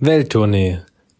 [0.00, 0.78] Welttournee,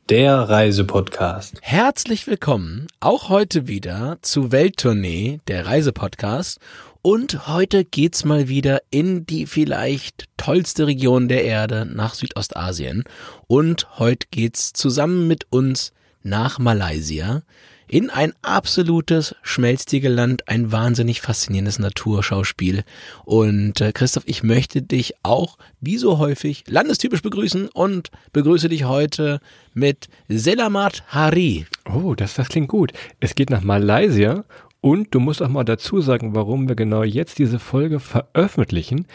[0.08, 1.56] der Reisepodcast.
[1.62, 6.61] Herzlich willkommen auch heute wieder zu Welttournee, der Reisepodcast.
[7.03, 13.03] Und heute geht's mal wieder in die vielleicht tollste Region der Erde nach Südostasien.
[13.49, 15.92] Und heute geht's zusammen mit uns
[16.22, 17.42] nach Malaysia
[17.89, 22.84] in ein absolutes Schmelztiegelland, ein wahnsinnig faszinierendes Naturschauspiel.
[23.25, 28.84] Und äh, Christoph, ich möchte dich auch, wie so häufig, landestypisch begrüßen und begrüße dich
[28.84, 29.41] heute
[29.74, 31.66] mit Selamat Hari.
[31.92, 32.92] Oh, das, das klingt gut.
[33.20, 34.45] Es geht nach Malaysia
[34.80, 39.06] und du musst auch mal dazu sagen, warum wir genau jetzt diese Folge veröffentlichen.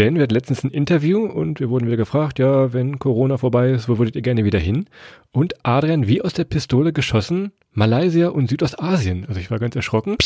[0.00, 3.68] Denn wir hatten letztens ein Interview und wir wurden wieder gefragt, ja, wenn Corona vorbei
[3.72, 4.86] ist, wo würdet ihr gerne wieder hin?
[5.30, 9.26] Und Adrian, wie aus der Pistole geschossen, Malaysia und Südostasien.
[9.28, 10.16] Also ich war ganz erschrocken.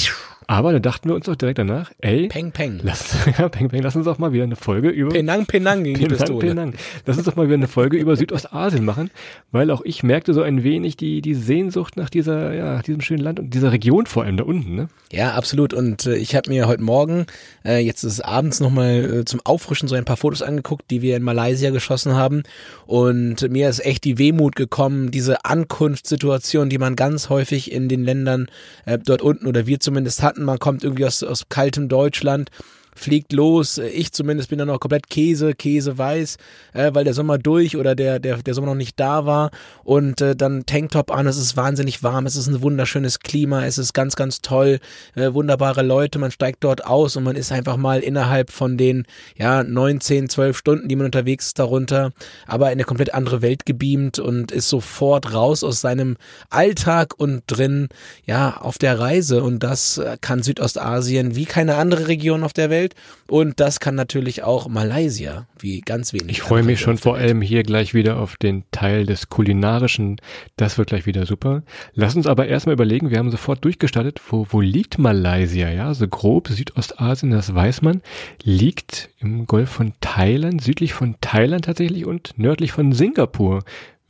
[0.46, 2.80] Aber da dachten wir uns auch direkt danach, ey, Peng Peng.
[2.82, 5.98] lass, ja, peng, peng, lass uns doch mal wieder eine Folge über Penang Penang gegen
[5.98, 6.46] die Penang, Pistole.
[6.46, 6.74] Penang.
[7.06, 9.10] Lass uns doch mal wieder eine Folge über Südostasien machen,
[9.52, 13.22] weil auch ich merkte so ein wenig die, die Sehnsucht nach dieser, ja, diesem schönen
[13.22, 14.88] Land und dieser Region vor allem da unten, ne?
[15.12, 15.74] Ja, absolut.
[15.74, 17.26] Und äh, ich habe mir heute Morgen,
[17.64, 21.00] äh, jetzt ist es abends nochmal äh, zum Auffrischen so ein paar Fotos angeguckt, die
[21.00, 22.42] wir in Malaysia geschossen haben.
[22.86, 28.04] Und mir ist echt die Wehmut gekommen, diese Ankunftssituation, die man ganz häufig in den
[28.04, 28.48] Ländern
[28.84, 30.44] äh, dort unten oder wir zumindest hatten.
[30.44, 32.50] Man kommt irgendwie aus, aus kaltem Deutschland
[32.94, 33.78] fliegt los.
[33.78, 36.36] Ich zumindest bin dann noch komplett Käse, Käse weiß,
[36.72, 39.50] äh, weil der Sommer durch oder der, der, der Sommer noch nicht da war.
[39.82, 43.78] Und äh, dann Tanktop an, es ist wahnsinnig warm, es ist ein wunderschönes Klima, es
[43.78, 44.78] ist ganz, ganz toll,
[45.14, 49.06] äh, wunderbare Leute, man steigt dort aus und man ist einfach mal innerhalb von den
[49.36, 52.12] ja, neun, zehn, zwölf Stunden, die man unterwegs ist, darunter,
[52.46, 56.16] aber in eine komplett andere Welt gebeamt und ist sofort raus aus seinem
[56.50, 57.88] Alltag und drin,
[58.26, 59.42] ja, auf der Reise.
[59.42, 62.83] Und das äh, kann Südostasien wie keine andere Region auf der Welt.
[63.28, 66.30] Und das kann natürlich auch Malaysia, wie ganz wenig.
[66.30, 67.22] Ich freue mich schon vor Welt.
[67.24, 70.20] allem hier gleich wieder auf den Teil des Kulinarischen.
[70.56, 71.62] Das wird gleich wieder super.
[71.94, 75.70] Lass uns aber erstmal überlegen, wir haben sofort durchgestartet, wo, wo liegt Malaysia?
[75.70, 78.02] Ja, so grob Südostasien, das weiß man,
[78.42, 83.62] liegt im Golf von Thailand, südlich von Thailand tatsächlich und nördlich von Singapur.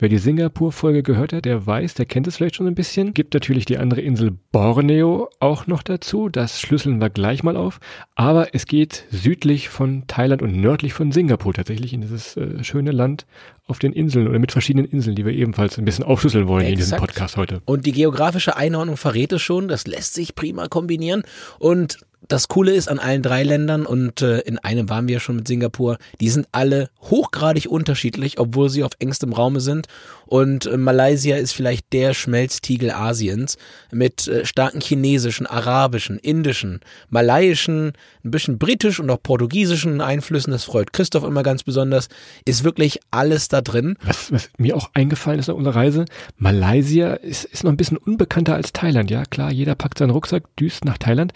[0.05, 3.15] Wer die Singapur-Folge gehört hat, der weiß, der kennt es vielleicht schon ein bisschen.
[3.15, 6.29] Gibt natürlich die andere Insel Borneo auch noch dazu.
[6.29, 7.79] Das schlüsseln wir gleich mal auf.
[8.13, 12.91] Aber es geht südlich von Thailand und nördlich von Singapur tatsächlich in dieses äh, schöne
[12.91, 13.25] Land
[13.65, 16.75] auf den Inseln oder mit verschiedenen Inseln, die wir ebenfalls ein bisschen aufschlüsseln wollen in
[16.75, 17.15] diesem Exakt.
[17.15, 17.63] Podcast heute.
[17.65, 21.23] Und die geografische Einordnung verrät es schon, das lässt sich prima kombinieren.
[21.57, 21.97] Und
[22.27, 25.37] das Coole ist an allen drei Ländern und äh, in einem waren wir ja schon
[25.37, 29.87] mit Singapur, die sind alle hochgradig unterschiedlich, obwohl sie auf engstem Raume sind.
[30.25, 33.57] Und äh, Malaysia ist vielleicht der Schmelztiegel Asiens
[33.91, 37.93] mit äh, starken chinesischen, arabischen, indischen, malaiischen,
[38.23, 40.51] ein bisschen britisch und auch portugiesischen Einflüssen.
[40.51, 42.09] Das freut Christoph immer ganz besonders.
[42.45, 43.97] Ist wirklich alles da drin.
[44.03, 46.05] Was, was mir auch eingefallen ist auf unserer Reise,
[46.37, 49.11] Malaysia ist, ist noch ein bisschen unbekannter als Thailand.
[49.11, 51.33] Ja, klar, jeder packt seinen Rucksack, düst nach Thailand.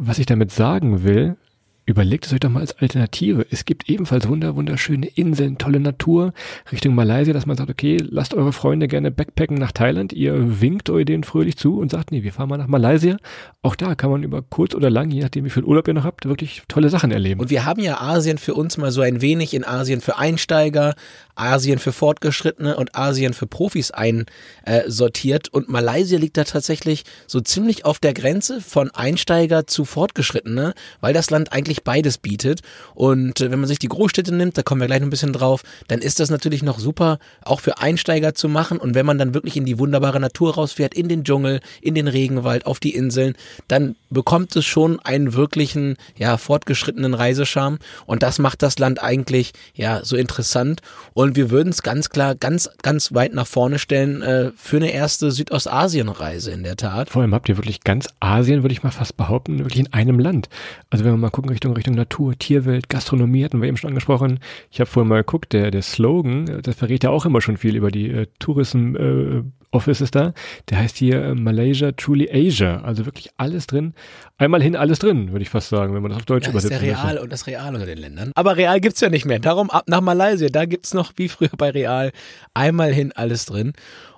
[0.00, 1.36] Was ich damit sagen will,
[1.84, 3.44] überlegt es euch doch mal als Alternative.
[3.50, 6.34] Es gibt ebenfalls wunder, wunderschöne Inseln, tolle Natur
[6.70, 10.12] Richtung Malaysia, dass man sagt, okay, lasst eure Freunde gerne backpacken nach Thailand.
[10.12, 13.16] Ihr winkt euch denen fröhlich zu und sagt, nee, wir fahren mal nach Malaysia.
[13.60, 16.04] Auch da kann man über kurz oder lang, je nachdem wie viel Urlaub ihr noch
[16.04, 17.40] habt, wirklich tolle Sachen erleben.
[17.40, 20.94] Und wir haben ja Asien für uns mal so ein wenig in Asien für Einsteiger,
[21.38, 25.48] Asien für Fortgeschrittene und Asien für Profis einsortiert.
[25.48, 31.14] Und Malaysia liegt da tatsächlich so ziemlich auf der Grenze von Einsteiger zu Fortgeschrittene, weil
[31.14, 32.60] das Land eigentlich beides bietet.
[32.94, 35.32] Und äh, wenn man sich die Großstädte nimmt, da kommen wir gleich noch ein bisschen
[35.32, 38.78] drauf, dann ist das natürlich noch super, auch für Einsteiger zu machen.
[38.78, 42.08] Und wenn man dann wirklich in die wunderbare Natur rausfährt, in den Dschungel, in den
[42.08, 43.34] Regenwald, auf die Inseln,
[43.68, 47.78] dann bekommt es schon einen wirklichen, ja, fortgeschrittenen Reisescharme.
[48.06, 50.80] Und das macht das Land eigentlich, ja, so interessant.
[51.14, 54.92] Und wir würden es ganz klar ganz, ganz weit nach vorne stellen äh, für eine
[54.92, 57.10] erste Südostasien-Reise in der Tat.
[57.10, 60.18] Vor allem habt ihr wirklich ganz Asien, würde ich mal fast behaupten, wirklich in einem
[60.18, 60.48] Land.
[60.90, 64.40] Also wenn wir mal gucken Richtung, Richtung Natur, Tierwelt, Gastronomie hatten wir eben schon angesprochen.
[64.70, 67.56] Ich habe vorhin mal geguckt, der, der Slogan, äh, das verrät ja auch immer schon
[67.56, 70.32] viel über die äh, Tourism äh, Offices da.
[70.70, 72.80] Der heißt hier äh, Malaysia Truly Asia.
[72.82, 73.94] Also wirklich alles drin.
[74.38, 76.70] Einmal hin, alles drin, würde ich fast sagen, wenn man das auf Deutsch Das ist
[76.70, 76.96] der möchte.
[76.96, 78.32] Real und das Real unter den Ländern.
[78.34, 79.38] Aber Real gibt's ja nicht mehr.
[79.40, 80.48] Darum ab nach Malaysia.
[80.48, 82.12] Da gibt's noch, wie früher bei Real,
[82.54, 83.72] einmal hin alles drin.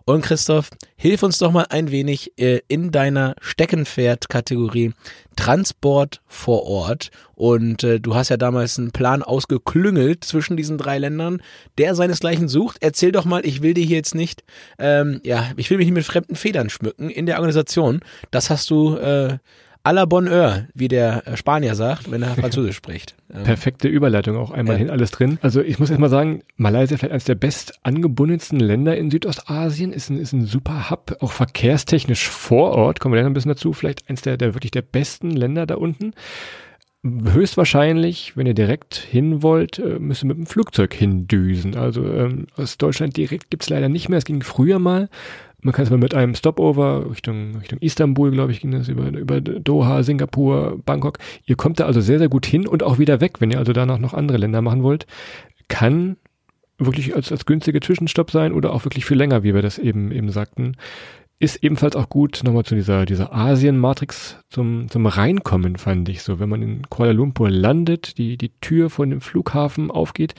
[0.05, 4.93] Und Christoph, hilf uns doch mal ein wenig äh, in deiner Steckenpferd-Kategorie
[5.37, 7.11] Transport vor Ort.
[7.35, 11.43] Und äh, du hast ja damals einen Plan ausgeklüngelt zwischen diesen drei Ländern,
[11.79, 12.79] der seinesgleichen sucht.
[12.81, 14.44] Erzähl doch mal, ich will dir hier jetzt nicht,
[14.79, 18.00] ähm, ja, ich will mich nicht mit fremden Federn schmücken in der Organisation.
[18.31, 19.38] Das hast du äh,
[19.82, 23.15] à la bonne heure, wie der äh, Spanier sagt, wenn er Französisch spricht.
[23.44, 24.81] Perfekte Überleitung, auch einmal ja.
[24.81, 25.38] hin alles drin.
[25.43, 29.93] Also ich muss erst mal sagen, Malaysia vielleicht eines der best angebundensten Länder in Südostasien,
[29.93, 33.50] ist ein, ist ein super Hub, auch verkehrstechnisch vor Ort, kommen wir noch ein bisschen
[33.50, 36.12] dazu, vielleicht eines der, der wirklich der besten Länder da unten.
[37.02, 41.75] Höchstwahrscheinlich, wenn ihr direkt hin wollt, äh, müsst ihr mit dem Flugzeug hindüsen.
[41.75, 44.19] Also ähm, aus Deutschland direkt gibt's leider nicht mehr.
[44.19, 45.08] Es ging früher mal.
[45.62, 49.08] Man kann es mal mit einem Stopover Richtung, Richtung Istanbul, glaube ich, ging das über,
[49.08, 51.19] über Doha, Singapur, Bangkok.
[51.47, 53.73] Ihr kommt da also sehr, sehr gut hin und auch wieder weg, wenn ihr also
[53.73, 55.06] danach noch andere Länder machen wollt.
[55.69, 56.17] Kann
[56.79, 60.12] wirklich als, als günstige Zwischenstopp sein oder auch wirklich viel länger, wie wir das eben,
[60.12, 60.76] eben sagten.
[61.43, 66.39] Ist ebenfalls auch gut, nochmal zu dieser, dieser Asien-Matrix zum, zum Reinkommen, fand ich so.
[66.39, 70.35] Wenn man in Kuala Lumpur landet, die, die Tür von dem Flughafen aufgeht,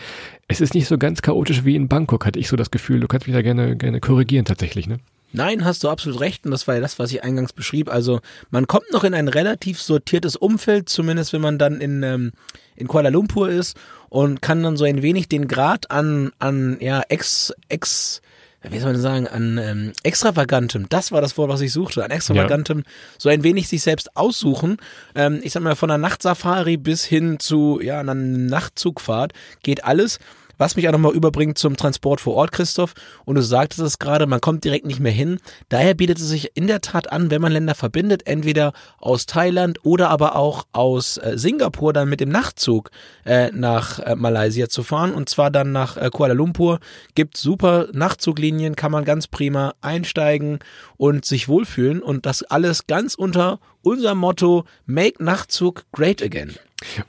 [0.48, 3.00] es ist nicht so ganz chaotisch wie in Bangkok, hatte ich so das Gefühl.
[3.00, 5.00] Du kannst mich da gerne, gerne korrigieren tatsächlich, ne?
[5.34, 6.46] Nein, hast du absolut recht.
[6.46, 7.92] Und das war ja das, was ich eingangs beschrieb.
[7.92, 8.20] Also
[8.52, 12.32] man kommt noch in ein relativ sortiertes Umfeld, zumindest wenn man dann in, ähm,
[12.76, 13.76] in Kuala Lumpur ist
[14.10, 18.22] und kann dann so ein wenig den Grad an, an ja, ex, ex,
[18.70, 22.12] wie soll man sagen, an ähm, extravagantem, das war das Wort, was ich suchte, an
[22.12, 22.84] extravagantem, ja.
[23.18, 24.78] so ein wenig sich selbst aussuchen.
[25.16, 30.20] Ähm, ich sag mal, von einer Nachtsafari bis hin zu ja, einer Nachtzugfahrt geht alles.
[30.62, 32.94] Was mich auch nochmal überbringt zum Transport vor Ort, Christoph.
[33.26, 35.40] Und du sagtest es gerade, man kommt direkt nicht mehr hin.
[35.70, 39.80] Daher bietet es sich in der Tat an, wenn man Länder verbindet, entweder aus Thailand
[39.82, 42.92] oder aber auch aus äh, Singapur dann mit dem Nachtzug
[43.26, 45.16] äh, nach äh, Malaysia zu fahren.
[45.16, 46.80] Und zwar dann nach äh, Kuala Lumpur.
[47.16, 50.60] Gibt super Nachtzuglinien, kann man ganz prima einsteigen
[50.96, 52.04] und sich wohlfühlen.
[52.04, 56.56] Und das alles ganz unter unserem Motto Make Nachtzug Great Again.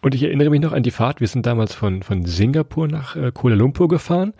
[0.00, 1.20] Und ich erinnere mich noch an die Fahrt.
[1.20, 4.34] Wir sind damals von, von Singapur nach äh, Kuala Lumpur gefahren.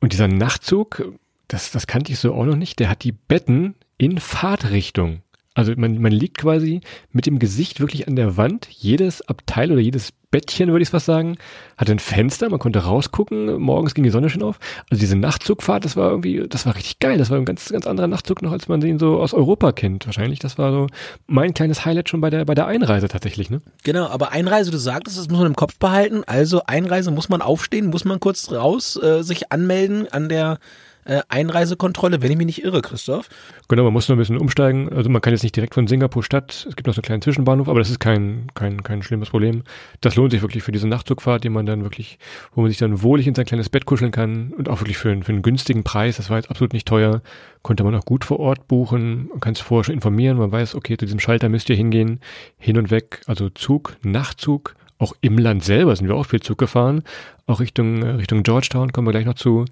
[0.00, 1.04] Und dieser Nachtzug,
[1.48, 5.22] das, das kannte ich so auch noch nicht, der hat die Betten in Fahrtrichtung.
[5.54, 6.80] Also man, man liegt quasi
[7.10, 8.68] mit dem Gesicht wirklich an der Wand.
[8.70, 11.38] Jedes Abteil oder jedes Bettchen, würde ich was sagen,
[11.76, 14.60] hatte ein Fenster, man konnte rausgucken, morgens ging die Sonne schon auf.
[14.88, 17.18] Also diese Nachtzugfahrt, das war irgendwie, das war richtig geil.
[17.18, 20.06] Das war ein ganz, ganz anderer Nachtzug noch, als man den so aus Europa kennt,
[20.06, 20.38] wahrscheinlich.
[20.38, 20.86] Das war so
[21.26, 23.60] mein kleines Highlight schon bei der, bei der Einreise tatsächlich, ne?
[23.82, 26.22] Genau, aber Einreise, du sagtest, das muss man im Kopf behalten.
[26.26, 30.60] Also Einreise muss man aufstehen, muss man kurz raus, äh, sich anmelden an der
[31.04, 33.28] äh, Einreisekontrolle, wenn ich mich nicht irre, Christoph.
[33.68, 34.92] Genau, man muss nur ein bisschen umsteigen.
[34.92, 37.22] Also man kann jetzt nicht direkt von Singapur Stadt, es gibt noch so einen kleinen
[37.22, 39.62] Zwischenbahnhof, aber das ist kein, kein, kein schlimmes Problem.
[40.00, 42.18] Das lohnt sich wirklich für diese Nachtzugfahrt, die man dann wirklich,
[42.54, 45.16] wo man sich dann wohlig in sein kleines Bett kuscheln kann und auch wirklich für,
[45.22, 47.22] für einen günstigen Preis, das war jetzt absolut nicht teuer,
[47.62, 50.74] konnte man auch gut vor Ort buchen, man kann es vorher schon informieren, man weiß,
[50.74, 52.20] okay, zu diesem Schalter müsst ihr hingehen,
[52.58, 56.58] hin und weg, also Zug, Nachtzug, auch im Land selber sind wir auch viel Zug
[56.58, 57.02] gefahren,
[57.46, 59.64] auch Richtung, Richtung Georgetown kommen wir gleich noch zu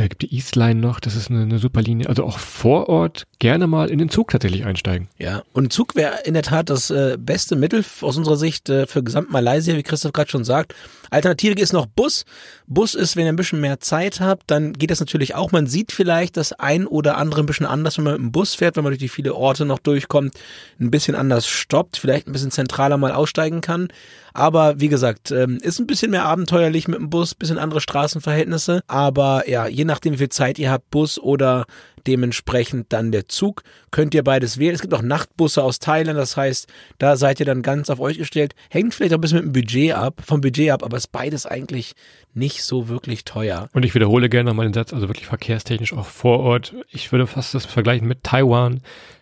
[0.00, 2.08] äh, gibt die Eastline noch, das ist eine, eine super Linie.
[2.08, 5.08] Also auch vor Ort gerne mal in den Zug tatsächlich einsteigen.
[5.18, 8.86] Ja, und Zug wäre in der Tat das äh, beste Mittel aus unserer Sicht äh,
[8.86, 10.74] für gesamt Malaysia, wie Christoph gerade schon sagt.
[11.10, 12.24] Alternative ist noch Bus.
[12.66, 15.50] Bus ist, wenn ihr ein bisschen mehr Zeit habt, dann geht das natürlich auch.
[15.50, 18.54] Man sieht vielleicht das ein oder andere ein bisschen anders, wenn man mit dem Bus
[18.54, 20.34] fährt, wenn man durch die viele Orte noch durchkommt,
[20.78, 23.88] ein bisschen anders stoppt, vielleicht ein bisschen zentraler mal aussteigen kann.
[24.32, 28.82] Aber wie gesagt, ähm, ist ein bisschen mehr abenteuerlich mit dem Bus, bisschen andere Straßenverhältnisse.
[28.86, 31.66] Aber ja, je nachdem, wie viel Zeit ihr habt, Bus oder
[32.06, 34.74] dementsprechend dann der Zug, könnt ihr beides wählen.
[34.74, 36.66] Es gibt auch Nachtbusse aus Thailand, das heißt,
[36.98, 38.54] da seid ihr dann ganz auf euch gestellt.
[38.70, 41.44] Hängt vielleicht auch ein bisschen mit dem Budget ab, vom Budget ab, aber ist beides
[41.44, 41.94] eigentlich
[42.32, 43.68] nicht so wirklich teuer.
[43.72, 46.74] Und ich wiederhole gerne nochmal den Satz, also wirklich verkehrstechnisch auch vor Ort.
[46.90, 48.80] Ich würde fast das vergleichen mit Taiwan.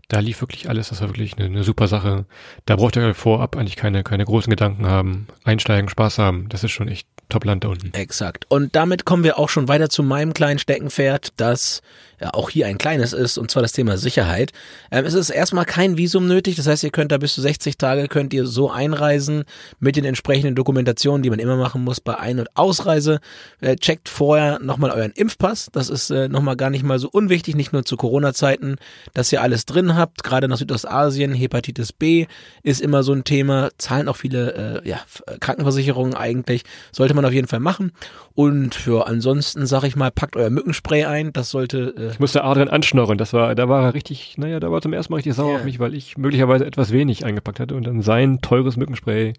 [0.08, 2.26] Da lief wirklich alles, das war wirklich eine, eine super Sache.
[2.64, 5.26] Da braucht ihr vorab eigentlich keine, keine großen Gedanken haben.
[5.44, 7.92] Einsteigen, Spaß haben, das ist schon echt Top-Land da unten.
[7.94, 8.46] Exakt.
[8.48, 11.82] Und damit kommen wir auch schon weiter zu meinem kleinen Steckenpferd, das
[12.20, 14.52] ja, auch hier ein kleines ist, und zwar das Thema Sicherheit.
[14.90, 17.78] Ähm, es ist erstmal kein Visum nötig, das heißt, ihr könnt da bis zu 60
[17.78, 19.44] Tage könnt ihr so einreisen
[19.78, 23.20] mit den entsprechenden Dokumentationen, die man immer machen muss bei Ein- und Ausreise.
[23.60, 27.54] Äh, checkt vorher nochmal euren Impfpass, das ist äh, nochmal gar nicht mal so unwichtig,
[27.54, 28.76] nicht nur zu Corona-Zeiten,
[29.14, 32.26] dass ihr alles drin habt, gerade nach Südostasien, Hepatitis B
[32.62, 35.00] ist immer so ein Thema, zahlen auch viele äh, ja,
[35.40, 37.92] Krankenversicherungen eigentlich, sollte man auf jeden Fall machen.
[38.34, 42.44] Und für ansonsten, sag ich mal, packt euer Mückenspray ein, das sollte äh, ich musste
[42.44, 43.18] Adrian anschnorren.
[43.18, 45.58] Das war, da war er richtig, naja, da war zum ersten Mal richtig sauer yeah.
[45.58, 49.34] auf mich, weil ich möglicherweise etwas wenig eingepackt hatte und dann sein teures Mückenspray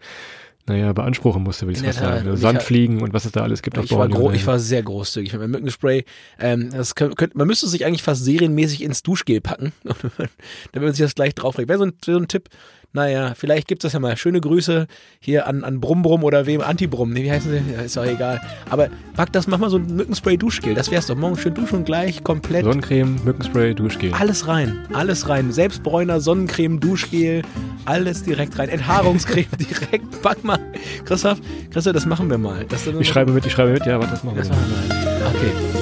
[0.70, 2.28] naja, beanspruchen musste, will ich mal sagen.
[2.28, 5.34] Also Sandfliegen und was es da alles gibt ich auf War ich war sehr großzügig
[5.34, 6.06] mit meinem Mückenspray.
[6.40, 10.94] Ähm, das könnt, könnt, man müsste sich eigentlich fast serienmäßig ins Duschgel packen, damit man
[10.94, 11.70] sich das gleich drauflegt.
[11.70, 12.50] Wäre so ein, so ein Tipp,
[12.92, 14.18] Naja, vielleicht gibt es das ja mal.
[14.18, 14.88] Schöne Grüße
[15.20, 17.12] hier an, an Brumbrum oder wem, Antibrum.
[17.12, 17.74] Nee, wie heißen sie?
[17.74, 18.42] Ja, ist auch egal.
[18.70, 20.74] Aber pack das, mach mal so ein Mückenspray-Duschgel.
[20.74, 21.16] Das wär's doch.
[21.16, 22.64] Morgen schön duschen und gleich komplett.
[22.64, 24.12] Sonnencreme, Mückenspray, Duschgel.
[24.14, 25.52] Alles rein, alles rein.
[25.52, 27.44] Selbstbräuner, Sonnencreme, Duschgel,
[27.86, 28.70] alles direkt rein.
[28.70, 30.22] Enthaarungscreme direkt.
[30.24, 30.60] Pack mal.
[31.06, 32.66] Christoph, Christoph, das machen wir mal.
[33.00, 35.28] Ich schreibe mit, ich schreibe mit, ja, warte, das machen wir das machen wir mal.
[35.36, 35.79] Okay.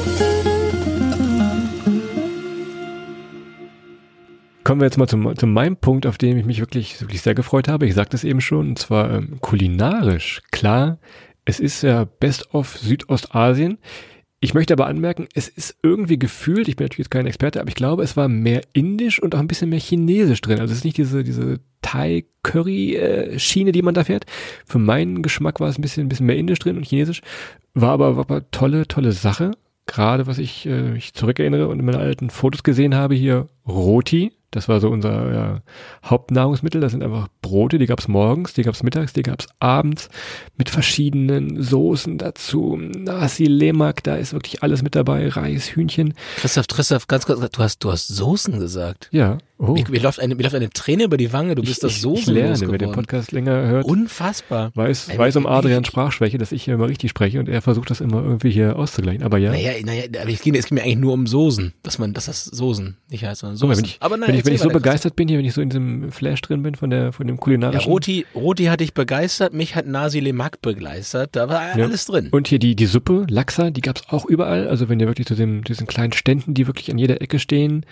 [4.67, 7.35] Kommen wir jetzt mal zum, zu meinem Punkt, auf den ich mich wirklich, wirklich sehr
[7.35, 7.85] gefreut habe.
[7.85, 10.41] Ich sagte es eben schon, und zwar ähm, kulinarisch.
[10.51, 10.99] Klar,
[11.45, 13.77] es ist ja Best of Südostasien.
[14.41, 17.69] Ich möchte aber anmerken, es ist irgendwie gefühlt, ich bin natürlich jetzt kein Experte, aber
[17.69, 20.59] ich glaube, es war mehr indisch und auch ein bisschen mehr chinesisch drin.
[20.59, 24.25] Also es ist nicht diese, diese Thai-Curry-Schiene, die man da fährt.
[24.65, 27.21] Für meinen Geschmack war es ein bisschen, ein bisschen mehr indisch drin und chinesisch.
[27.73, 29.51] War aber, war aber tolle, tolle Sache.
[29.85, 34.33] Gerade was ich äh, mich zurückerinnere und in meinen alten Fotos gesehen habe, hier Roti,
[34.51, 35.61] das war so unser ja,
[36.05, 36.79] Hauptnahrungsmittel.
[36.79, 40.09] Das sind einfach Brote, die gab's morgens, die gab's mittags, die gab's abends
[40.57, 42.77] mit verschiedenen Soßen dazu.
[42.77, 45.27] Nasi Lemak, da ist wirklich alles mit dabei.
[45.27, 46.13] Reis, Hühnchen.
[46.37, 49.09] Christoph, Christoph, ganz kurz, du hast, du hast Soßen gesagt.
[49.11, 49.37] Ja.
[49.59, 49.73] Oh.
[49.73, 52.01] Mir, mir, läuft eine, mir läuft eine Träne über die Wange, du bist ich, das
[52.01, 53.85] Soßen Ich lerne, wer den Podcast länger hört.
[53.85, 54.71] Unfassbar.
[54.75, 57.99] Weiß, weiß um Adrians Sprachschwäche, dass ich hier immer richtig spreche und er versucht das
[57.99, 59.23] immer irgendwie hier auszugleichen.
[59.23, 59.51] Aber ja.
[59.51, 62.25] Naja, naja, aber es geht, es geht mir eigentlich nur um Soßen, dass man, dass
[62.25, 63.73] das Soßen nicht heißt, sondern Soßen.
[63.73, 65.53] So, wenn ich, aber nein, wenn ich, wenn ich so begeistert bin hier, wenn ich
[65.53, 67.81] so in diesem Flash drin bin von der, von dem kulinarischen.
[67.81, 71.83] Ja, Roti, Roti hat dich begeistert, mich hat Nasi Lemak begeistert, da war ja.
[71.83, 72.29] alles drin.
[72.29, 74.67] Und hier die, die Suppe, Laxa, die gab's auch überall.
[74.67, 77.87] Also wenn ihr wirklich zu dem, diesen kleinen Ständen, die wirklich an jeder Ecke stehen,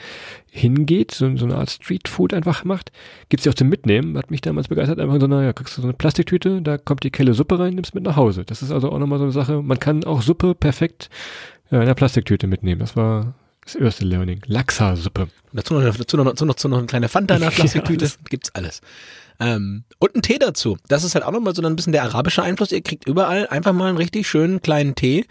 [0.51, 2.91] hingeht, so, so eine Art Streetfood einfach macht,
[3.29, 5.87] gibt's die auch zum Mitnehmen, hat mich damals begeistert, einfach so, naja, kriegst du so
[5.87, 8.43] eine Plastiktüte, da kommt die Kelle Suppe rein, nimmst mit nach Hause.
[8.45, 11.09] Das ist also auch nochmal so eine Sache, man kann auch Suppe perfekt
[11.71, 12.79] ja, in einer Plastiktüte mitnehmen.
[12.79, 13.33] Das war
[13.63, 14.41] das erste Learning.
[14.45, 15.27] Laxa-Suppe.
[15.51, 18.05] Dazu noch, dazu, noch, dazu, noch, dazu noch eine kleine Fanta in der Plastiktüte.
[18.05, 18.81] Ja, Gibt's alles.
[19.39, 20.77] Ähm, und ein Tee dazu.
[20.87, 22.71] Das ist halt auch nochmal so ein bisschen der arabische Einfluss.
[22.71, 25.25] Ihr kriegt überall einfach mal einen richtig schönen kleinen Tee.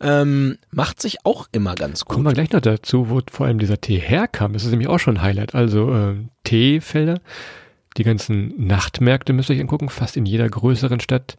[0.00, 2.14] Ähm, macht sich auch immer ganz gut.
[2.14, 4.52] Kommen wir gleich noch dazu, wo vor allem dieser Tee herkam.
[4.52, 5.54] Das ist nämlich auch schon ein Highlight.
[5.54, 6.14] Also äh,
[6.44, 7.20] Teefelder.
[7.96, 9.88] Die ganzen Nachtmärkte müsst ihr euch angucken.
[9.88, 11.36] Fast in jeder größeren Stadt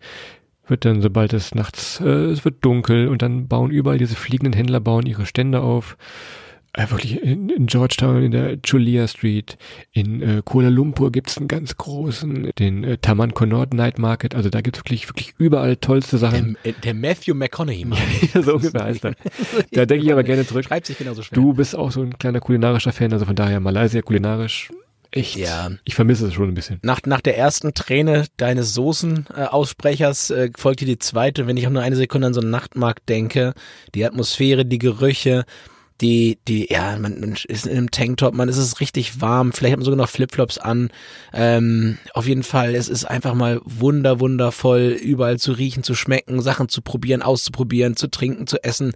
[0.68, 4.54] wird dann, sobald es nachts, äh, es wird dunkel und dann bauen überall diese fliegenden
[4.54, 5.98] Händler bauen ihre Stände auf.
[6.74, 9.58] Äh, wirklich in, in, Georgetown, in der Julia Street,
[9.92, 14.50] in äh, Kuala Lumpur gibt's einen ganz großen, den äh, Taman Connaught Night Market, also
[14.50, 16.58] da gibt's wirklich, wirklich überall tollste Sachen.
[16.64, 17.86] Der, der Matthew McConaughey
[18.34, 19.16] ja, so ungefähr heißt er.
[19.72, 20.66] Da denke ich aber gerne zurück.
[20.66, 21.36] Schreibt sich genauso schwer.
[21.36, 24.70] Du bist auch so ein kleiner kulinarischer Fan, also von daher Malaysia kulinarisch
[25.12, 25.36] echt.
[25.36, 25.70] Ja.
[25.84, 26.80] Ich vermisse es schon ein bisschen.
[26.84, 31.48] Nach, nach der ersten Träne deines Soßen-Aussprechers äh, folgte die zweite.
[31.48, 33.54] Wenn ich auch nur eine Sekunde an so einen Nachtmarkt denke,
[33.94, 35.46] die Atmosphäre, die Gerüche,
[36.02, 39.74] die, die, ja, man, man ist in einem Tanktop, man ist es richtig warm, vielleicht
[39.74, 40.90] hat man sogar noch Flipflops an.
[41.34, 46.42] Ähm, auf jeden Fall, es ist einfach mal wunder, wundervoll, überall zu riechen, zu schmecken,
[46.42, 48.94] Sachen zu probieren, auszuprobieren, zu trinken, zu essen.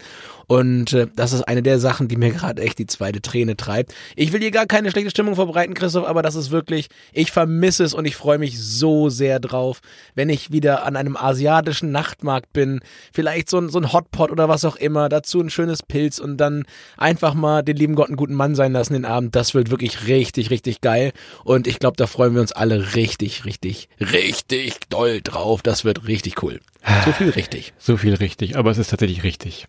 [0.47, 3.93] Und äh, das ist eine der Sachen, die mir gerade echt die zweite Träne treibt.
[4.15, 7.83] Ich will hier gar keine schlechte Stimmung verbreiten, Christoph, aber das ist wirklich, ich vermisse
[7.83, 9.81] es und ich freue mich so sehr drauf,
[10.15, 12.81] wenn ich wieder an einem asiatischen Nachtmarkt bin.
[13.13, 16.37] Vielleicht so ein, so ein Hotpot oder was auch immer, dazu ein schönes Pilz und
[16.37, 16.65] dann
[16.97, 19.35] einfach mal den lieben Gott einen guten Mann sein lassen den Abend.
[19.35, 21.11] Das wird wirklich richtig, richtig geil.
[21.43, 25.61] Und ich glaube, da freuen wir uns alle richtig, richtig, richtig doll drauf.
[25.61, 26.59] Das wird richtig cool.
[27.03, 27.73] So viel richtig.
[27.79, 29.65] So viel richtig, aber es ist tatsächlich richtig.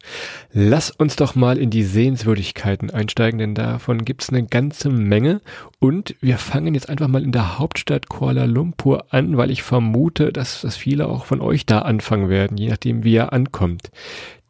[0.69, 5.41] Lass uns doch mal in die Sehenswürdigkeiten einsteigen, denn davon gibt's eine ganze Menge.
[5.79, 10.33] Und wir fangen jetzt einfach mal in der Hauptstadt Kuala Lumpur an, weil ich vermute,
[10.33, 13.93] dass, dass viele auch von euch da anfangen werden, je nachdem wie er ankommt.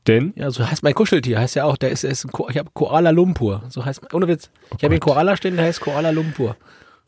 [0.06, 0.32] Denn?
[0.36, 2.70] Ja, so heißt mein Kuscheltier, heißt ja auch, der ist, ist ein Ko ich habe
[2.72, 3.64] Koala Lumpur.
[3.68, 4.48] So heißt ohne Witz.
[4.68, 6.56] Ich oh habe einen Koala stehen, der heißt Koala Lumpur.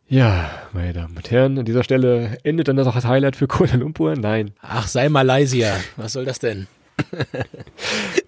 [0.07, 3.49] Ja, meine Damen und Herren, an dieser Stelle endet dann das auch das Highlight für
[3.49, 4.17] Kuala Lumpur?
[4.17, 4.50] Nein.
[4.61, 5.73] Ach, sei Malaysia.
[5.97, 6.67] Was soll das denn?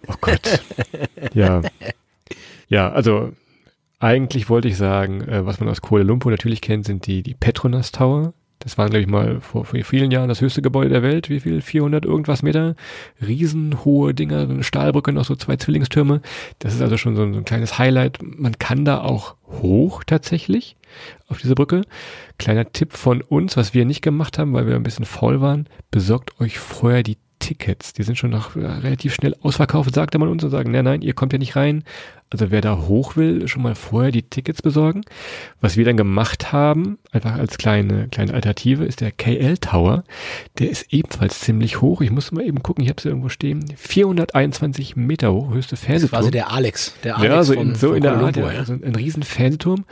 [0.09, 0.41] Oh Gott.
[1.35, 1.63] Ja.
[2.69, 3.33] Ja, also
[3.99, 7.35] eigentlich wollte ich sagen, äh, was man aus Kuala Lumpur natürlich kennt, sind die, die
[7.35, 8.33] Petronas Tower.
[8.61, 11.31] Das waren, glaube ich, mal vor, vor vielen Jahren das höchste Gebäude der Welt.
[11.31, 11.63] Wie viel?
[11.63, 12.77] 400 irgendwas Meter?
[13.27, 16.21] Riesenhohe Dinger, so eine Stahlbrücke, noch so zwei Zwillingstürme.
[16.59, 18.19] Das ist also schon so ein, so ein kleines Highlight.
[18.23, 20.77] Man kann da auch hoch tatsächlich
[21.29, 21.83] auf diese Brücke.
[22.39, 25.67] Kleiner Tipp von uns, was wir nicht gemacht haben, weil wir ein bisschen faul waren.
[25.91, 27.93] Besorgt euch vorher die Tickets.
[27.93, 31.15] Die sind schon noch relativ schnell ausverkauft, sagte man uns und sagen, nein, nein, ihr
[31.15, 31.83] kommt ja nicht rein.
[32.31, 35.03] Also wer da hoch will, schon mal vorher die Tickets besorgen.
[35.61, 40.05] Was wir dann gemacht haben, einfach als kleine, kleine Alternative, ist der KL Tower.
[40.59, 42.01] Der ist ebenfalls ziemlich hoch.
[42.01, 43.65] Ich muss mal eben gucken, ich habe es irgendwo stehen.
[43.77, 46.21] 421 Meter hoch, höchste Fernsehturm.
[46.21, 46.95] Quasi der Alex.
[47.03, 48.47] Der Alex ja, so von, in, so von in der Art, ja.
[48.47, 49.85] Also ein riesen Fernsehturm.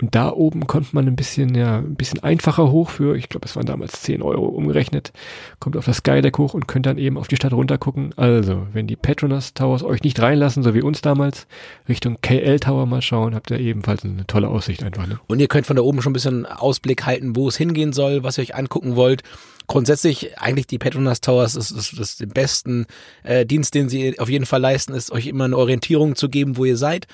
[0.00, 3.46] Und da oben kommt man ein bisschen, ja, ein bisschen einfacher hoch für, ich glaube,
[3.46, 5.12] es waren damals 10 Euro umgerechnet.
[5.58, 8.10] Kommt auf das Skydeck hoch und könnt dann eben auf die Stadt runter gucken.
[8.16, 11.46] Also, wenn die Petronas Towers euch nicht reinlassen, so wie uns damals,
[11.88, 15.06] Richtung KL Tower mal schauen, habt ihr ebenfalls eine tolle Aussicht einfach.
[15.06, 15.18] Ne?
[15.28, 18.22] Und ihr könnt von da oben schon ein bisschen Ausblick halten, wo es hingehen soll,
[18.24, 19.22] was ihr euch angucken wollt.
[19.68, 22.86] Grundsätzlich eigentlich die Petronas Towers ist, ist, ist den besten
[23.24, 26.56] äh, Dienst, den sie auf jeden Fall leisten, ist euch immer eine Orientierung zu geben,
[26.56, 27.06] wo ihr seid.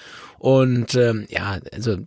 [0.43, 1.99] Und ähm, ja, also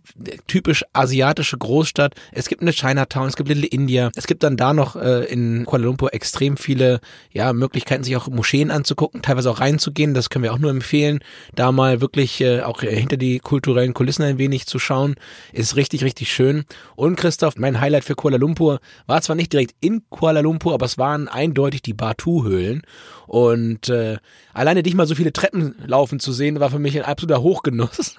[0.46, 2.12] typisch asiatische Großstadt.
[2.32, 4.10] Es gibt eine Chinatown, es gibt Little India.
[4.14, 7.00] Es gibt dann da noch äh, in Kuala Lumpur extrem viele
[7.32, 10.12] ja Möglichkeiten, sich auch Moscheen anzugucken, teilweise auch reinzugehen.
[10.12, 11.20] Das können wir auch nur empfehlen,
[11.54, 15.14] da mal wirklich äh, auch hinter die kulturellen Kulissen ein wenig zu schauen.
[15.54, 16.66] Ist richtig, richtig schön.
[16.94, 20.84] Und Christoph, mein Highlight für Kuala Lumpur war zwar nicht direkt in Kuala Lumpur, aber
[20.84, 22.82] es waren eindeutig die Batu-Höhlen.
[23.26, 24.18] Und äh,
[24.52, 28.16] alleine dich mal so viele Treppen laufen zu sehen, war für mich ein absoluter Hochgenuss.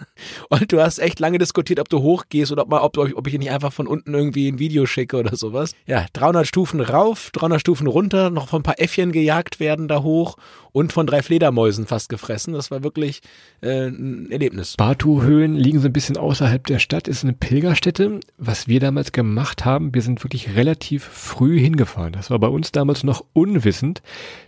[0.49, 3.37] Und du hast echt lange diskutiert, ob du hochgehst oder ob, mal, ob, ob ich
[3.37, 5.73] nicht einfach von unten irgendwie ein Video schicke oder sowas.
[5.85, 10.01] Ja, 300 Stufen rauf, 300 Stufen runter, noch von ein paar Äffchen gejagt werden da
[10.01, 10.37] hoch
[10.77, 12.53] und von drei Fledermäusen fast gefressen.
[12.53, 13.21] Das war wirklich
[13.61, 14.75] äh, ein Erlebnis.
[14.77, 18.19] Batu-Höhlen liegen so ein bisschen außerhalb der Stadt, ist eine Pilgerstätte.
[18.37, 22.13] Was wir damals gemacht haben, wir sind wirklich relativ früh hingefahren.
[22.13, 24.03] Das war bei uns damals noch unwissend.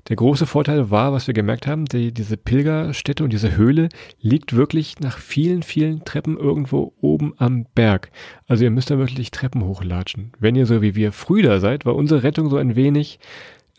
[0.07, 3.89] Der große Vorteil war, was wir gemerkt haben, die, diese Pilgerstätte und diese Höhle
[4.21, 8.11] liegt wirklich nach vielen, vielen Treppen irgendwo oben am Berg.
[8.47, 10.33] Also ihr müsst da wirklich Treppen hochlatschen.
[10.37, 13.17] Wenn ihr so wie wir früh da seid, war unsere Rettung so ein wenig,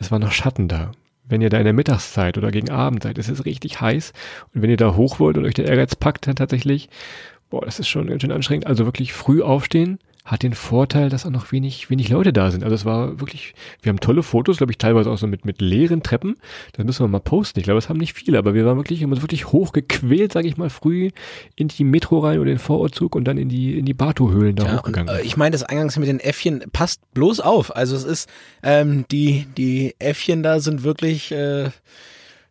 [0.00, 0.90] es war noch Schatten da.
[1.30, 4.12] Wenn ihr da in der Mittagszeit oder gegen Abend seid, ist es richtig heiß.
[4.52, 6.90] Und wenn ihr da hoch wollt und euch der Ehrgeiz packt, dann tatsächlich,
[7.48, 8.66] boah, das ist schon ganz schön anstrengend.
[8.66, 12.62] Also wirklich früh aufstehen, hat den Vorteil, dass auch noch wenig, wenig Leute da sind.
[12.62, 15.60] Also es war wirklich, wir haben tolle Fotos, glaube ich, teilweise auch so mit, mit
[15.60, 16.36] leeren Treppen.
[16.74, 17.58] Das müssen wir mal posten.
[17.58, 20.46] Ich glaube, es haben nicht viele, aber wir waren wirklich, haben uns wirklich hochgequält, sage
[20.46, 21.10] ich mal, früh
[21.56, 24.64] in die Metro rein oder den Vorortzug und dann in die, in die Batu-Höhlen da
[24.64, 25.16] Ja, und, hochgegangen.
[25.16, 27.74] äh, ich meine, das Eingangs mit den Äffchen passt bloß auf.
[27.74, 28.28] Also es ist,
[28.62, 31.70] ähm, die, die Äffchen da sind wirklich äh,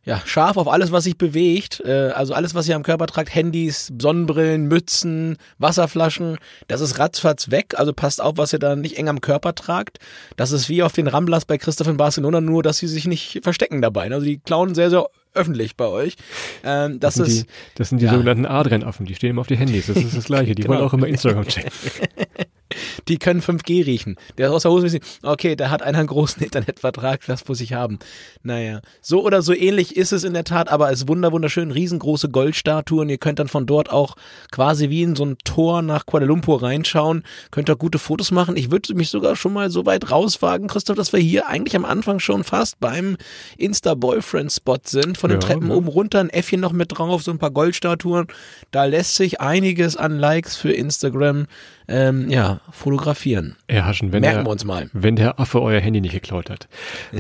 [0.10, 1.84] ja, scharf auf alles, was sich bewegt.
[1.86, 7.52] Äh, also alles, was ihr am Körper tragt, Handys, Sonnenbrillen, Mützen, Wasserflaschen, das ist ratzfatz
[7.52, 7.76] weg.
[7.78, 10.00] Also passt auf, was ihr da nicht eng am Körper tragt.
[10.36, 13.42] Das ist wie auf den Ramblers bei Christoph in Barcelona, nur dass sie sich nicht
[13.44, 14.12] verstecken dabei.
[14.12, 16.16] Also die klauen sehr, sehr öffentlich bei euch.
[16.64, 18.12] Ähm, das, das, sind ist die, das sind die ja.
[18.12, 19.88] sogenannten Adrenaffen, die stehen immer auf die Handys.
[19.88, 20.56] Das ist das Gleiche.
[20.56, 20.90] Die wollen Genau.
[20.90, 21.72] auch immer Instagram checken.
[23.08, 24.16] Die können 5G riechen.
[24.38, 27.62] Der ist aus der Hose wissen, okay, da hat einer einen großen Internetvertrag, das muss
[27.62, 27.98] ich haben.
[28.44, 31.72] Naja, so oder so ähnlich ist es in der Tat, aber es ist wunder wunderschön,
[31.72, 33.10] riesengroße Goldstatuen.
[33.10, 34.16] Ihr könnt dann von dort auch
[34.52, 38.56] quasi wie in so ein Tor nach Kuala Lumpur reinschauen, könnt da gute Fotos machen.
[38.56, 41.86] Ich würde mich sogar schon mal so weit rauswagen, Christoph, dass wir hier eigentlich am
[41.86, 43.18] Anfang schon fast beim
[43.58, 45.18] Insta-Boyfriend-Spot sind.
[45.20, 45.76] Von den Ja, Treppen ja.
[45.76, 48.28] oben runter, ein Äffchen noch mit drauf, so ein paar Goldstatuen.
[48.72, 51.46] Da lässt sich einiges an Likes für Instagram
[51.90, 53.56] ähm, ja, fotografieren.
[53.68, 54.90] Erhaschen, wenn Merken der, wir uns mal.
[54.94, 56.68] wenn der Affe euer Handy nicht geklaut hat.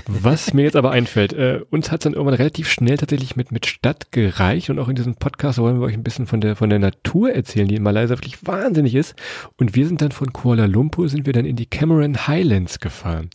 [0.08, 3.52] Was mir jetzt aber einfällt, äh, uns hat es dann irgendwann relativ schnell tatsächlich mit,
[3.52, 6.56] mit Stadt gereicht und auch in diesem Podcast wollen wir euch ein bisschen von der,
[6.56, 9.16] von der Natur erzählen, die in Malaysia wirklich wahnsinnig ist.
[9.58, 13.30] Und wir sind dann von Kuala Lumpur, sind wir dann in die Cameron Highlands gefahren.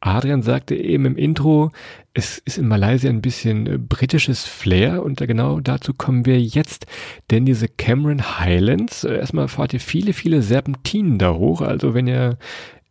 [0.00, 1.72] Adrian sagte eben im Intro,
[2.12, 6.86] es ist in Malaysia ein bisschen äh, britisches Flair und genau dazu kommen wir jetzt.
[7.30, 10.42] Denn diese Cameron Highlands, äh, erstmal fahrt ihr viele, viele
[10.80, 11.60] Serpentinen da hoch.
[11.60, 12.38] Also wenn ihr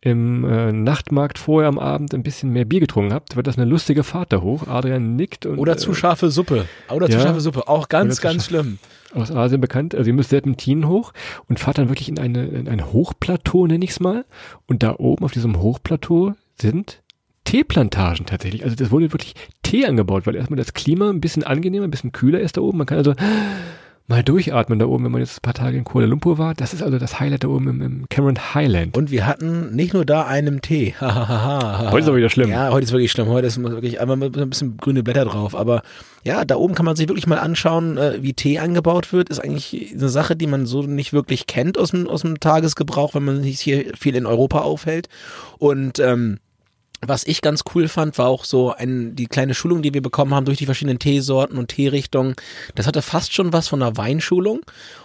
[0.02, 3.66] im äh, Nachtmarkt vorher am Abend ein bisschen mehr Bier getrunken habt, wird das eine
[3.66, 4.66] lustige Fahrt da hoch.
[4.66, 6.64] Adrian nickt und Oder zu äh, scharfe Suppe.
[6.90, 7.20] Oder zu ja.
[7.20, 7.68] scharfe Suppe.
[7.68, 8.78] Auch ganz, zu ganz schlimm.
[9.12, 9.94] aus Asien bekannt.
[9.94, 11.12] Also ihr müsst Serpentinen hoch
[11.48, 14.24] und fahrt dann wirklich in, eine, in ein Hochplateau, nenne ich es mal.
[14.66, 17.02] Und da oben auf diesem Hochplateau sind
[17.44, 18.64] Teeplantagen tatsächlich.
[18.64, 22.12] Also das wurde wirklich Tee angebaut, weil erstmal das Klima ein bisschen angenehmer, ein bisschen
[22.12, 22.78] kühler ist da oben.
[22.78, 23.14] Man kann also
[24.10, 26.52] mal durchatmen da oben, wenn man jetzt ein paar Tage in Kuala Lumpur war.
[26.54, 28.96] Das ist also das Highlight da oben im, im Cameron Highland.
[28.96, 30.94] Und wir hatten nicht nur da einen Tee.
[31.00, 32.50] Heute ist aber wieder schlimm.
[32.50, 33.28] Ja, heute ist wirklich schlimm.
[33.28, 35.54] Heute ist wirklich einmal ein bisschen grüne Blätter drauf.
[35.54, 35.82] Aber
[36.24, 39.28] ja, da oben kann man sich wirklich mal anschauen, äh, wie Tee angebaut wird.
[39.28, 43.14] Ist eigentlich eine Sache, die man so nicht wirklich kennt aus dem, aus dem Tagesgebrauch,
[43.14, 45.08] wenn man sich hier viel in Europa aufhält.
[45.58, 46.40] Und ähm,
[47.00, 50.34] was ich ganz cool fand, war auch so ein, die kleine Schulung, die wir bekommen
[50.34, 52.34] haben durch die verschiedenen Teesorten und Teerichtungen.
[52.74, 54.60] Das hatte fast schon was von einer Weinschulung.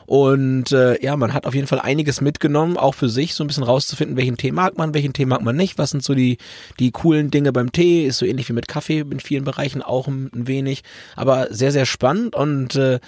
[0.05, 3.47] Und äh, ja, man hat auf jeden Fall einiges mitgenommen, auch für sich so ein
[3.47, 5.77] bisschen rauszufinden, welchen Tee mag man, welchen Tee mag man nicht.
[5.77, 6.37] Was sind so die,
[6.79, 8.05] die coolen Dinge beim Tee?
[8.05, 10.83] Ist so ähnlich wie mit Kaffee in vielen Bereichen auch ein, ein wenig.
[11.15, 12.35] Aber sehr, sehr spannend.
[12.35, 12.99] Und äh,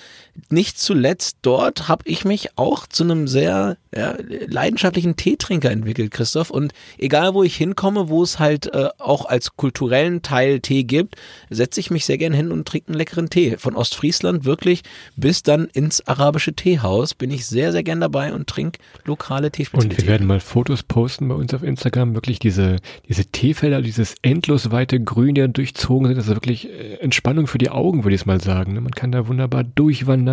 [0.49, 4.15] nicht zuletzt dort habe ich mich auch zu einem sehr ja,
[4.47, 6.49] leidenschaftlichen Teetrinker entwickelt, Christoph.
[6.49, 11.15] Und egal wo ich hinkomme, wo es halt äh, auch als kulturellen Teil Tee gibt,
[11.49, 13.57] setze ich mich sehr gern hin und trinke einen leckeren Tee.
[13.57, 14.83] Von Ostfriesland wirklich
[15.15, 20.01] bis dann ins arabische Teehaus bin ich sehr, sehr gern dabei und trinke lokale Teespezialitäten.
[20.01, 22.13] Und wir werden mal Fotos posten bei uns auf Instagram.
[22.13, 26.17] Wirklich diese, diese Teefelder, dieses endlos weite Grün, die durchzogen sind.
[26.17, 28.73] Das ist wirklich äh, Entspannung für die Augen, würde ich es mal sagen.
[28.73, 28.81] Ne?
[28.81, 30.26] Man kann da wunderbar durchwandern.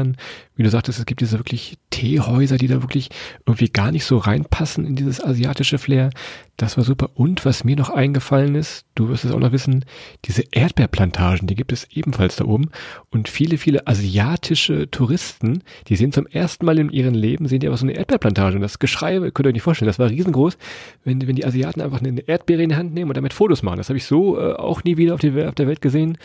[0.56, 3.10] Wie du sagtest, es gibt diese wirklich Teehäuser, die da wirklich
[3.46, 6.10] irgendwie gar nicht so reinpassen in dieses asiatische Flair.
[6.56, 7.10] Das war super.
[7.14, 9.84] Und was mir noch eingefallen ist, du wirst es auch noch wissen,
[10.24, 12.70] diese Erdbeerplantagen, die gibt es ebenfalls da oben.
[13.10, 17.66] Und viele, viele asiatische Touristen, die sehen zum ersten Mal in ihrem Leben, sehen die
[17.66, 18.56] aber so eine Erdbeerplantage.
[18.56, 20.56] Und das Geschrei, könnt ihr euch nicht vorstellen, das war riesengroß,
[21.04, 23.78] wenn, wenn die Asiaten einfach eine Erdbeere in die Hand nehmen und damit Fotos machen.
[23.78, 26.18] Das habe ich so äh, auch nie wieder auf, die, auf der Welt gesehen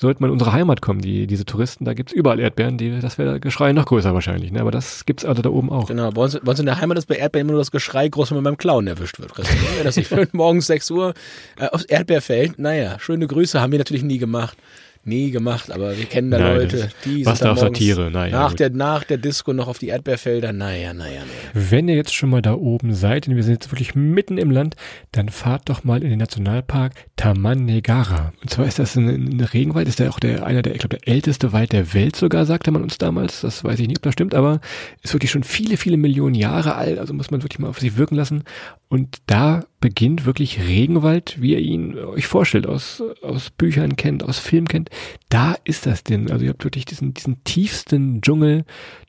[0.00, 3.18] sollte man in unsere Heimat kommen, die, diese Touristen, da gibt's überall Erdbeeren, die, das
[3.18, 4.60] wäre Geschrei noch größer wahrscheinlich, ne?
[4.60, 5.88] aber das gibt's also da oben auch.
[5.88, 8.08] Genau, bei uns, bei uns in der Heimat ist bei Erdbeeren immer nur das Geschrei
[8.08, 9.36] groß, wenn man beim Klauen erwischt wird.
[9.36, 11.14] Wenn das nicht morgens 6 Uhr
[11.58, 14.56] äh, aufs Erdbeerfeld, naja, schöne Grüße haben wir natürlich nie gemacht
[15.04, 18.54] nie gemacht, aber wir kennen da Nein, Leute, die was sind da Satire, naja, nach
[18.54, 21.22] der nach der Disco noch auf die Erdbeerfelder, naja, naja, naja.
[21.54, 24.50] Wenn ihr jetzt schon mal da oben seid, und wir sind jetzt wirklich mitten im
[24.50, 24.76] Land,
[25.12, 28.32] dann fahrt doch mal in den Nationalpark Taman Negara.
[28.42, 30.98] Und zwar ist das ein, ein Regenwald, ist der auch der einer der, ich glaube,
[30.98, 33.40] der älteste Wald der Welt sogar, sagte man uns damals.
[33.40, 34.60] Das weiß ich nicht, ob das stimmt, aber
[35.02, 37.96] ist wirklich schon viele, viele Millionen Jahre alt, also muss man wirklich mal auf sich
[37.96, 38.44] wirken lassen.
[38.92, 44.40] Und da beginnt wirklich Regenwald, wie ihr ihn euch vorstellt, aus, aus Büchern kennt, aus
[44.40, 44.90] Film kennt.
[45.28, 46.28] Da ist das denn.
[46.28, 48.64] Also ihr habt wirklich diesen, diesen tiefsten Dschungel,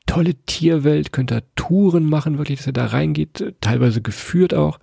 [0.06, 4.78] tolle Tierwelt, könnt da Touren machen, wirklich, dass ihr da reingeht, teilweise geführt auch.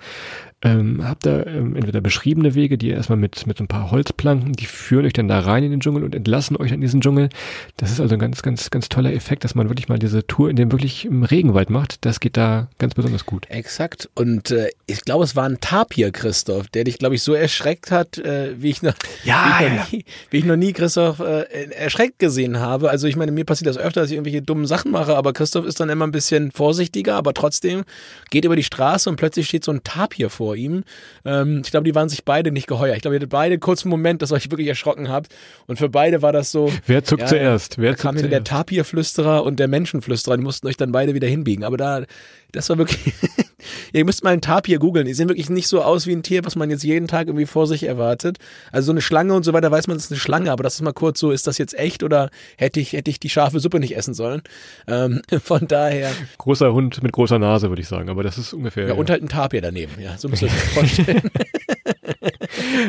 [0.62, 3.92] Ähm, habt da ähm, entweder beschriebene Wege, die ihr erstmal mit, mit so ein paar
[3.92, 7.00] Holzplanken, die führen euch dann da rein in den Dschungel und entlassen euch an diesen
[7.00, 7.30] Dschungel.
[7.78, 10.50] Das ist also ein ganz, ganz, ganz toller Effekt, dass man wirklich mal diese Tour
[10.50, 12.04] in dem wirklich im Regenwald macht.
[12.04, 13.46] Das geht da ganz besonders gut.
[13.50, 14.10] Exakt.
[14.16, 17.90] Und äh, ich glaube, es war ein Tapir, Christoph, der dich, glaube ich, so erschreckt
[17.90, 21.20] hat, äh, wie ich noch, ja, wie, ich noch nie, wie ich noch nie Christoph
[21.22, 22.90] äh, erschreckt gesehen habe.
[22.90, 25.66] Also ich meine, mir passiert das öfter, dass ich irgendwelche dummen Sachen mache, aber Christoph
[25.66, 27.86] ist dann immer ein bisschen vorsichtiger, aber trotzdem
[28.30, 30.84] geht über die Straße und plötzlich steht so ein Tapir vor vor ihm.
[31.26, 32.96] Ähm, ich glaube, die waren sich beide nicht geheuer.
[32.96, 35.32] Ich glaube, ihr hattet beide kurz einen Moment, dass ihr euch wirklich erschrocken habt.
[35.68, 36.72] Und für beide war das so.
[36.88, 37.78] Wer zuckt ja, zuerst?
[37.78, 38.32] Wer da kam zuerst?
[38.32, 40.38] der Tapirflüsterer und der Menschenflüsterer.
[40.38, 41.64] Die mussten euch dann beide wieder hinbiegen.
[41.64, 42.04] Aber da,
[42.52, 43.14] das war wirklich.
[43.94, 45.06] ihr müsst mal einen Tapir googeln.
[45.06, 47.46] Die sehen wirklich nicht so aus wie ein Tier, was man jetzt jeden Tag irgendwie
[47.46, 48.38] vor sich erwartet.
[48.72, 50.52] Also so eine Schlange und so weiter weiß man, das ist eine Schlange.
[50.52, 53.20] Aber das ist mal kurz so, ist das jetzt echt oder hätte ich, hätte ich
[53.20, 54.42] die scharfe Suppe nicht essen sollen?
[54.88, 56.12] Ähm, von daher.
[56.38, 58.10] Großer Hund mit großer Nase, würde ich sagen.
[58.10, 58.84] Aber das ist ungefähr.
[58.84, 58.96] Ja, ja.
[58.96, 59.94] und halt ein Tapir daneben.
[60.02, 61.22] Ja, so muss man sich vorstellen.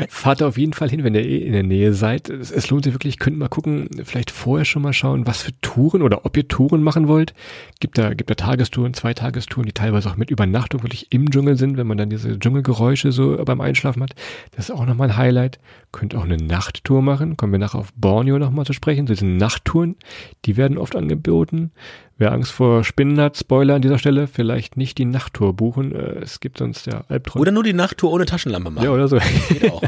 [0.08, 2.28] Fahrt auf jeden Fall hin, wenn ihr eh in der Nähe seid.
[2.28, 5.52] Es, es, lohnt sich wirklich, könnt mal gucken, vielleicht vorher schon mal schauen, was für
[5.60, 7.34] Touren oder ob ihr Touren machen wollt.
[7.80, 11.76] Gibt da, gibt da Tagestouren, Zweitagestouren, die teilweise auch mit Übernachtung wirklich im Dschungel sind,
[11.76, 14.14] wenn man dann diese Dschungelgeräusche so beim Einschlafen hat.
[14.52, 15.58] Das ist auch nochmal ein Highlight.
[15.92, 17.36] Könnt auch eine Nachttour machen.
[17.36, 19.06] Kommen wir nachher auf Borneo nochmal zu sprechen.
[19.06, 19.96] So diese Nachttouren,
[20.44, 21.72] die werden oft angeboten.
[22.20, 25.94] Wer Angst vor Spinnen hat, Spoiler an dieser Stelle, vielleicht nicht die Nachttour buchen.
[25.94, 27.40] Äh, es gibt sonst ja Albträume.
[27.40, 28.85] Oder nur die Nachttour ohne Taschenlampe machen.
[28.85, 29.18] Ja, oder so.
[29.48, 29.83] Geht auch.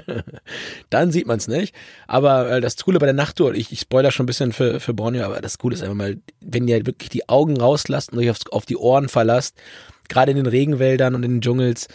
[0.90, 1.74] Dann sieht man es nicht.
[2.06, 4.94] Aber äh, das Coole bei der Nachttour, ich, ich spoiler schon ein bisschen für, für
[4.94, 8.30] Borneo, aber das Coole ist einfach mal, wenn ihr wirklich die Augen rauslasst und euch
[8.30, 9.56] auf, auf die Ohren verlasst,
[10.08, 11.88] gerade in den Regenwäldern und in den Dschungels,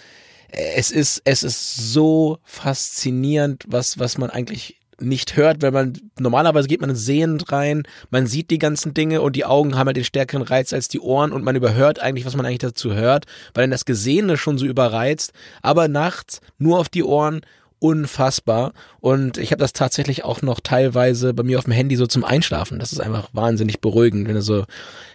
[0.51, 5.93] äh, es ist, es ist so faszinierend, was, was man eigentlich nicht hört, wenn man
[6.19, 9.97] normalerweise geht man sehend rein, man sieht die ganzen Dinge und die Augen haben halt
[9.97, 13.25] den stärkeren Reiz als die Ohren und man überhört eigentlich, was man eigentlich dazu hört,
[13.53, 17.41] weil dann das Gesehene schon so überreizt, aber nachts nur auf die Ohren
[17.79, 22.07] unfassbar und ich habe das tatsächlich auch noch teilweise bei mir auf dem Handy so
[22.07, 22.79] zum Einschlafen.
[22.79, 24.63] Das ist einfach wahnsinnig beruhigend, wenn so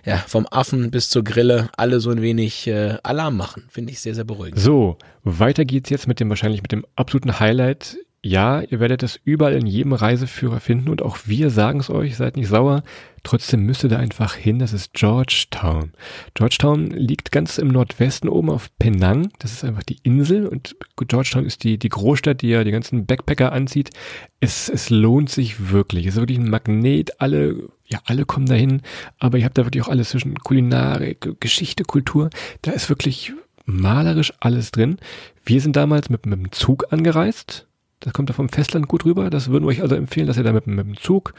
[0.04, 4.00] ja vom Affen bis zur Grille alle so ein wenig äh, Alarm machen, finde ich
[4.00, 4.60] sehr sehr beruhigend.
[4.60, 9.18] So, weiter geht's jetzt mit dem wahrscheinlich mit dem absoluten Highlight ja, ihr werdet es
[9.24, 12.82] überall in jedem Reiseführer finden und auch wir sagen es euch, seid nicht sauer.
[13.22, 15.92] Trotzdem müsst ihr da einfach hin, das ist Georgetown.
[16.34, 21.46] Georgetown liegt ganz im Nordwesten oben auf Penang, das ist einfach die Insel und Georgetown
[21.46, 23.90] ist die, die Großstadt, die ja die ganzen Backpacker anzieht.
[24.38, 28.82] Es, es lohnt sich wirklich, es ist wirklich ein Magnet, alle, ja, alle kommen dahin,
[29.18, 32.28] aber ihr habt da wirklich auch alles zwischen Kulinarik, Geschichte, Kultur,
[32.62, 33.32] da ist wirklich
[33.64, 34.98] malerisch alles drin.
[35.44, 37.66] Wir sind damals mit, mit dem Zug angereist.
[38.00, 39.30] Das kommt da vom Festland gut rüber.
[39.30, 41.34] Das würden wir euch also empfehlen, dass ihr da mit, mit dem Zug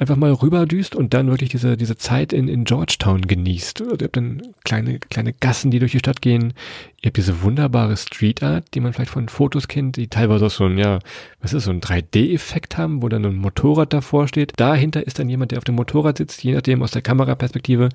[0.00, 3.82] einfach mal rüberdüst und dann wirklich diese, diese Zeit in, in Georgetown genießt.
[3.82, 6.54] Also ihr habt dann kleine, kleine Gassen, die durch die Stadt gehen.
[7.02, 10.50] Ihr habt diese wunderbare Street Art, die man vielleicht von Fotos kennt, die teilweise auch
[10.50, 11.00] so ein, ja,
[11.42, 14.54] was ist so ein 3D-Effekt haben, wo dann ein Motorrad davor steht.
[14.56, 17.90] Dahinter ist dann jemand, der auf dem Motorrad sitzt, je nachdem aus der Kameraperspektive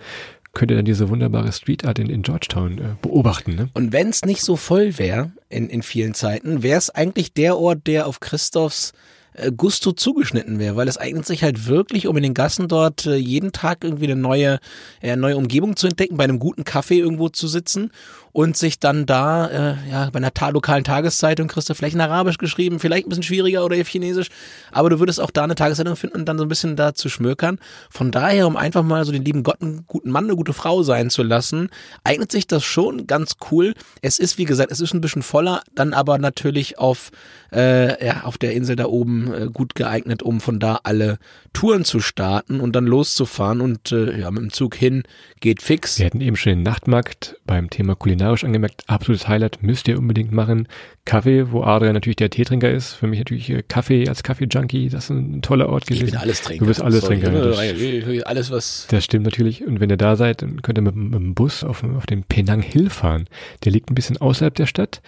[0.55, 3.55] könnt ihr dann diese wunderbare Street Art in, in Georgetown äh, beobachten.
[3.55, 3.69] Ne?
[3.73, 7.57] Und wenn es nicht so voll wäre in, in vielen Zeiten, wäre es eigentlich der
[7.57, 8.93] Ort, der auf Christophs
[9.33, 13.05] äh, Gusto zugeschnitten wäre, weil es eignet sich halt wirklich, um in den Gassen dort
[13.05, 14.59] äh, jeden Tag irgendwie eine neue,
[15.01, 17.91] äh, neue Umgebung zu entdecken, bei einem guten Kaffee irgendwo zu sitzen
[18.35, 22.01] und sich dann da, äh, ja, bei einer ta lokalen Tageszeitung kriegst du vielleicht in
[22.01, 24.27] Arabisch geschrieben, vielleicht ein bisschen schwieriger oder Chinesisch,
[24.73, 27.07] aber du würdest auch da eine Tageszeitung finden und dann so ein bisschen da zu
[27.07, 27.59] schmökern.
[27.89, 30.83] Von daher, um einfach mal so den lieben Gott einen guten Mann, eine gute Frau
[30.83, 31.69] sein zu lassen,
[32.03, 33.73] eignet sich das schon ganz cool.
[34.01, 37.11] Es ist, wie gesagt, es ist ein bisschen voller, dann aber natürlich auf,
[37.53, 41.19] äh, ja, auf der Insel da oben äh, gut geeignet, um von da alle
[41.53, 45.03] Touren zu starten und dann loszufahren und äh, ja, mit dem Zug hin
[45.39, 45.99] geht fix.
[45.99, 49.99] Wir hatten eben schon den Nachtmarkt beim Thema Kulinar kulinarisch angemerkt, absolutes Highlight, müsst ihr
[49.99, 50.67] unbedingt machen.
[51.05, 52.93] Kaffee, wo Adrian natürlich der Teetrinker ist.
[52.93, 56.05] Für mich natürlich äh, Kaffee als Kaffee-Junkie, das ist ein toller Ort gewesen.
[56.05, 56.59] Ich bin alles Trinker.
[56.61, 57.41] Du bist alles Sorry, Trinker.
[57.41, 58.87] Das, alles, was...
[58.89, 59.65] Das stimmt natürlich.
[59.65, 62.23] Und wenn ihr da seid, dann könnt ihr mit, mit dem Bus auf, auf den
[62.23, 63.25] Penang Hill fahren.
[63.63, 65.01] Der liegt ein bisschen außerhalb der Stadt,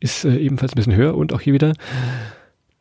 [0.00, 1.74] ist äh, ebenfalls ein bisschen höher und auch hier wieder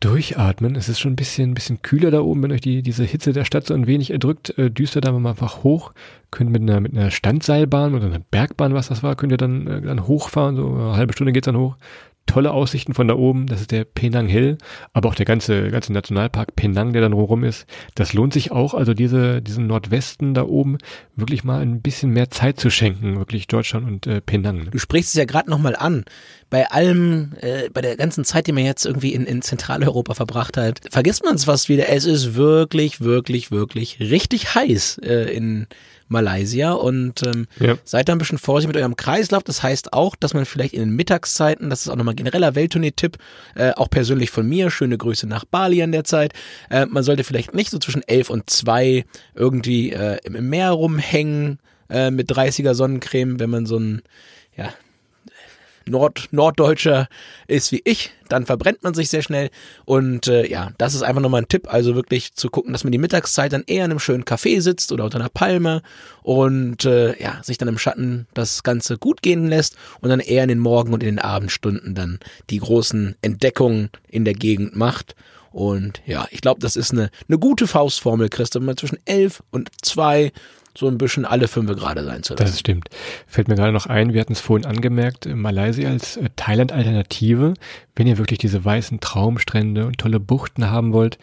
[0.02, 0.76] durchatmen.
[0.76, 3.32] Es ist schon ein bisschen, ein bisschen kühler da oben, wenn euch die, diese Hitze
[3.32, 4.58] der Stadt so ein wenig erdrückt.
[4.58, 5.94] Äh, düstert da mal einfach hoch.
[6.32, 9.68] Könnt mit einer, mit einer Standseilbahn oder einer Bergbahn, was das war, könnt ihr dann,
[9.68, 10.58] äh, dann hochfahren.
[10.58, 11.78] So eine halbe Stunde geht's dann hoch
[12.26, 13.48] tolle Aussichten von da oben.
[13.48, 14.58] Das ist der Penang Hill,
[14.94, 17.66] aber auch der ganze, ganze Nationalpark Penang, der dann rum ist.
[17.96, 20.78] Das lohnt sich auch, also diese, diesen Nordwesten da oben
[21.16, 24.70] wirklich mal ein bisschen mehr Zeit zu schenken, wirklich Deutschland und äh, Penang.
[24.72, 26.06] Du sprichst es ja gerade nochmal an.
[26.50, 30.58] Bei allem, äh, bei der ganzen Zeit, die man jetzt irgendwie in, in Zentraleuropa verbracht
[30.58, 31.90] hat, vergisst man es fast wieder.
[31.90, 35.68] Es ist wirklich, wirklich, wirklich richtig heiß äh, in
[36.12, 37.78] Malaysia und ähm, ja.
[37.84, 39.44] seid da ein bisschen vorsichtig mit eurem Kreislauf.
[39.44, 43.18] Das heißt auch, dass man vielleicht in den Mittagszeiten, das ist auch nochmal genereller Welttournee-Tipp,
[43.56, 46.34] äh, auch persönlich von mir, schöne Grüße nach Bali an der Zeit,
[46.70, 51.60] äh, man sollte vielleicht nicht so zwischen elf und zwei irgendwie äh, im Meer rumhängen
[51.90, 54.02] äh, mit 30er Sonnencreme, wenn man so ein
[54.56, 54.74] ja,
[55.92, 57.08] Nord Norddeutscher
[57.48, 59.50] ist wie ich, dann verbrennt man sich sehr schnell.
[59.86, 62.92] Und äh, ja, das ist einfach nochmal ein Tipp, also wirklich zu gucken, dass man
[62.92, 65.82] die Mittagszeit dann eher in einem schönen Café sitzt oder unter einer Palme
[66.24, 70.44] und äh, ja, sich dann im Schatten das Ganze gut gehen lässt und dann eher
[70.44, 75.16] in den Morgen- und in den Abendstunden dann die großen Entdeckungen in der Gegend macht.
[75.52, 79.70] Und ja, ich glaube, das ist eine, eine gute Faustformel, Christoph, mal zwischen elf und
[79.82, 80.32] zwei
[80.78, 82.44] so ein bisschen alle fünf gerade sein zu lassen.
[82.46, 82.90] Das stimmt.
[83.28, 87.54] Fällt mir gerade noch ein, wir hatten es vorhin angemerkt, Malaysia als äh, Thailand-Alternative,
[87.96, 91.18] wenn ihr wirklich diese weißen Traumstrände und tolle Buchten haben wollt,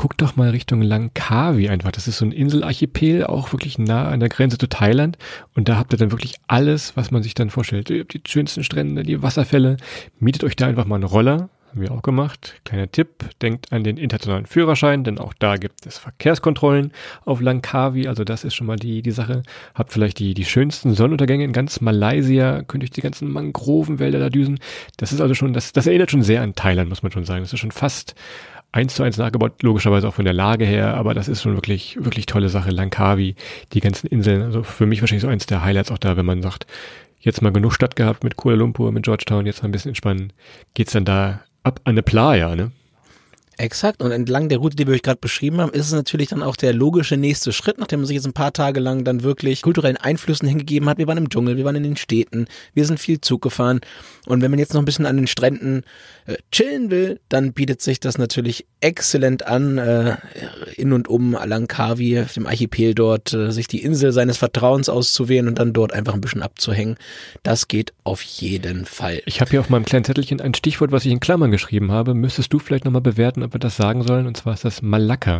[0.00, 1.92] guckt doch mal Richtung Langkawi einfach.
[1.92, 5.18] Das ist so ein Inselarchipel, auch wirklich nah an der Grenze zu Thailand.
[5.54, 7.90] Und da habt ihr dann wirklich alles, was man sich dann vorstellt.
[7.90, 9.76] Ihr habt die schönsten Strände, die Wasserfälle.
[10.18, 12.60] Mietet euch da einfach mal einen Roller, haben wir auch gemacht.
[12.64, 13.08] Kleiner Tipp,
[13.40, 16.92] denkt an den internationalen Führerschein, denn auch da gibt es Verkehrskontrollen
[17.24, 18.08] auf Langkawi.
[18.08, 19.42] Also das ist schon mal die, die Sache.
[19.74, 24.30] Habt vielleicht die, die schönsten Sonnenuntergänge in ganz Malaysia, könnt euch die ganzen Mangrovenwälder da
[24.30, 24.58] düsen.
[24.96, 27.42] Das ist also schon, das, das erinnert schon sehr an Thailand, muss man schon sagen.
[27.42, 28.14] Das ist schon fast
[28.72, 31.98] eins zu eins nachgebaut, logischerweise auch von der Lage her, aber das ist schon wirklich,
[32.00, 32.70] wirklich tolle Sache.
[32.70, 33.36] Langkawi,
[33.72, 36.42] die ganzen Inseln, also für mich wahrscheinlich so eins der Highlights auch da, wenn man
[36.42, 36.66] sagt,
[37.20, 40.32] jetzt mal genug Stadt gehabt mit Kuala Lumpur, mit Georgetown, jetzt mal ein bisschen entspannen,
[40.74, 42.72] geht's dann da ab eine Playa, ne?
[43.60, 44.02] Exakt.
[44.02, 46.56] Und entlang der Route, die wir euch gerade beschrieben haben, ist es natürlich dann auch
[46.56, 49.98] der logische nächste Schritt, nachdem man sich jetzt ein paar Tage lang dann wirklich kulturellen
[49.98, 50.96] Einflüssen hingegeben hat.
[50.96, 53.80] Wir waren im Dschungel, wir waren in den Städten, wir sind viel Zug gefahren.
[54.24, 55.82] Und wenn man jetzt noch ein bisschen an den Stränden
[56.24, 60.16] äh, chillen will, dann bietet sich das natürlich exzellent an, äh,
[60.76, 65.58] in und um Langkawi, dem Archipel dort, äh, sich die Insel seines Vertrauens auszuwählen und
[65.58, 66.96] dann dort einfach ein bisschen abzuhängen.
[67.42, 69.20] Das geht auf jeden Fall.
[69.26, 72.14] Ich habe hier auf meinem kleinen Zettelchen ein Stichwort, was ich in Klammern geschrieben habe.
[72.14, 74.28] Müsstest du vielleicht nochmal bewerten, ob wir das sagen sollen?
[74.28, 75.38] Und zwar ist das Malakka.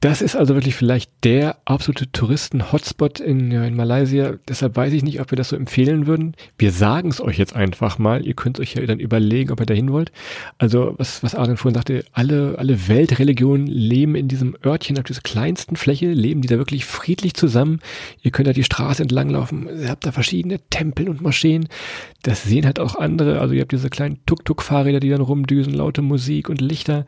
[0.00, 4.34] Das ist also wirklich vielleicht der absolute Touristen-Hotspot in, in Malaysia.
[4.46, 6.34] Deshalb weiß ich nicht, ob wir das so empfehlen würden.
[6.58, 8.26] Wir sagen es euch jetzt einfach mal.
[8.26, 10.12] Ihr könnt euch ja dann überlegen, ob ihr dahin wollt.
[10.58, 15.22] Also, was, was Adrian vorhin sagte, alle, alle Weltreligionen leben in diesem Örtchen auf dieser
[15.22, 17.80] kleinsten Fläche, leben die da wirklich friedlich zusammen.
[18.20, 19.66] Ihr könnt da die Straße entlang laufen.
[19.80, 21.68] Ihr habt da verschiedene Tempel und Moscheen.
[22.22, 23.40] Das sehen halt auch andere.
[23.40, 27.06] Also, ihr habt diese kleinen Tuk-Tuk-Fahrräder, die dann rumdüsen, laute Musik und Lichter.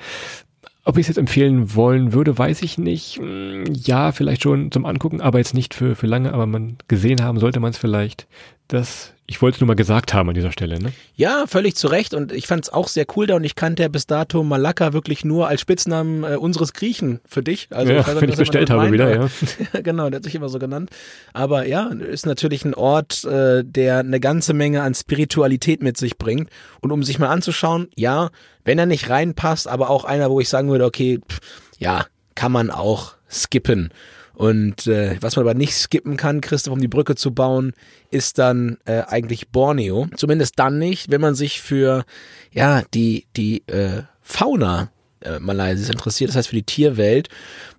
[0.89, 3.19] Ob ich es jetzt empfehlen wollen würde, weiß ich nicht.
[3.19, 7.23] Hm, ja, vielleicht schon zum Angucken, aber jetzt nicht für, für lange, aber man gesehen
[7.23, 8.27] haben sollte man es vielleicht.
[8.69, 10.91] das ich wollte es nur mal gesagt haben an dieser Stelle, ne?
[11.15, 12.15] Ja, völlig zu Recht.
[12.15, 14.95] Und ich fand es auch sehr cool da und ich kannte ja bis dato Malakka
[14.95, 17.69] wirklich nur als Spitznamen äh, unseres Griechen für dich.
[17.71, 19.29] Also ja, wenn ich bestellt habe wieder, ja.
[19.83, 20.89] genau, der hat sich immer so genannt.
[21.35, 26.17] Aber ja, ist natürlich ein Ort, äh, der eine ganze Menge an Spiritualität mit sich
[26.17, 26.49] bringt.
[26.81, 28.31] Und um sich mal anzuschauen, ja,
[28.65, 31.41] wenn er nicht reinpasst, aber auch einer, wo ich sagen würde, okay, pff,
[31.77, 33.91] ja, kann man auch skippen.
[34.39, 37.73] Und äh, was man aber nicht skippen kann, Christoph, um die Brücke zu bauen,
[38.13, 40.07] ist dann äh, eigentlich Borneo.
[40.15, 42.05] Zumindest dann nicht, wenn man sich für
[42.53, 47.31] ja die die äh, Fauna äh, Malaysias interessiert, das heißt für die Tierwelt.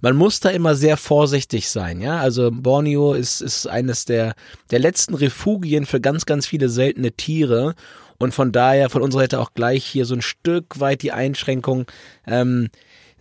[0.02, 2.20] Man muss da immer sehr vorsichtig sein, ja.
[2.20, 4.36] Also Borneo ist ist eines der
[4.70, 7.74] der letzten Refugien für ganz ganz viele seltene Tiere
[8.18, 11.86] und von daher von unserer Seite auch gleich hier so ein Stück weit die Einschränkung.
[12.28, 12.68] Ähm,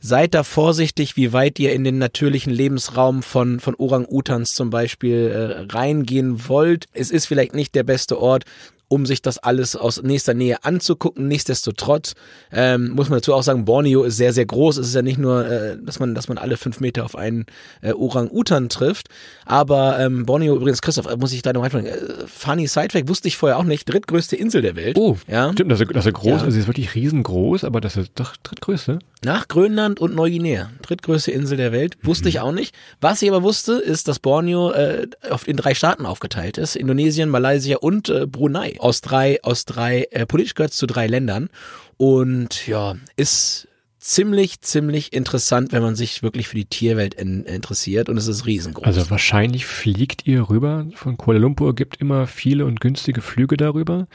[0.00, 5.66] seid da vorsichtig, wie weit ihr in den natürlichen Lebensraum von, von Orang-Utans zum Beispiel
[5.70, 6.86] äh, reingehen wollt.
[6.92, 8.44] Es ist vielleicht nicht der beste Ort,
[8.88, 11.28] um sich das alles aus nächster Nähe anzugucken.
[11.28, 12.14] Nichtsdestotrotz
[12.50, 14.78] ähm, muss man dazu auch sagen, Borneo ist sehr, sehr groß.
[14.78, 17.46] Es ist ja nicht nur, äh, dass man, dass man alle fünf Meter auf einen
[17.82, 19.08] äh, Orang-Utan trifft.
[19.44, 23.36] Aber ähm, Borneo, übrigens, Christoph, muss ich da noch reinfragen, äh, funny Sidefact, wusste ich
[23.36, 24.96] vorher auch nicht, drittgrößte Insel der Welt.
[24.98, 25.52] Oh, ja.
[25.52, 26.38] stimmt, das ist, das ist groß, ja.
[26.38, 28.98] also sie ist wirklich riesengroß, aber das ist doch drittgrößte.
[29.24, 32.28] Nach Grönland und Neuguinea, drittgrößte Insel der Welt, wusste mhm.
[32.28, 32.74] ich auch nicht.
[33.00, 35.08] Was ich aber wusste, ist, dass Borneo äh,
[35.46, 40.26] in drei Staaten aufgeteilt ist, Indonesien, Malaysia und äh, Brunei aus drei, aus drei, äh,
[40.26, 41.48] politisch gehört zu drei Ländern.
[41.96, 48.08] Und ja, ist ziemlich, ziemlich interessant, wenn man sich wirklich für die Tierwelt in, interessiert
[48.08, 48.86] und es ist riesengroß.
[48.86, 50.86] Also wahrscheinlich fliegt ihr rüber.
[50.94, 54.06] Von Kuala Lumpur gibt immer viele und günstige Flüge darüber.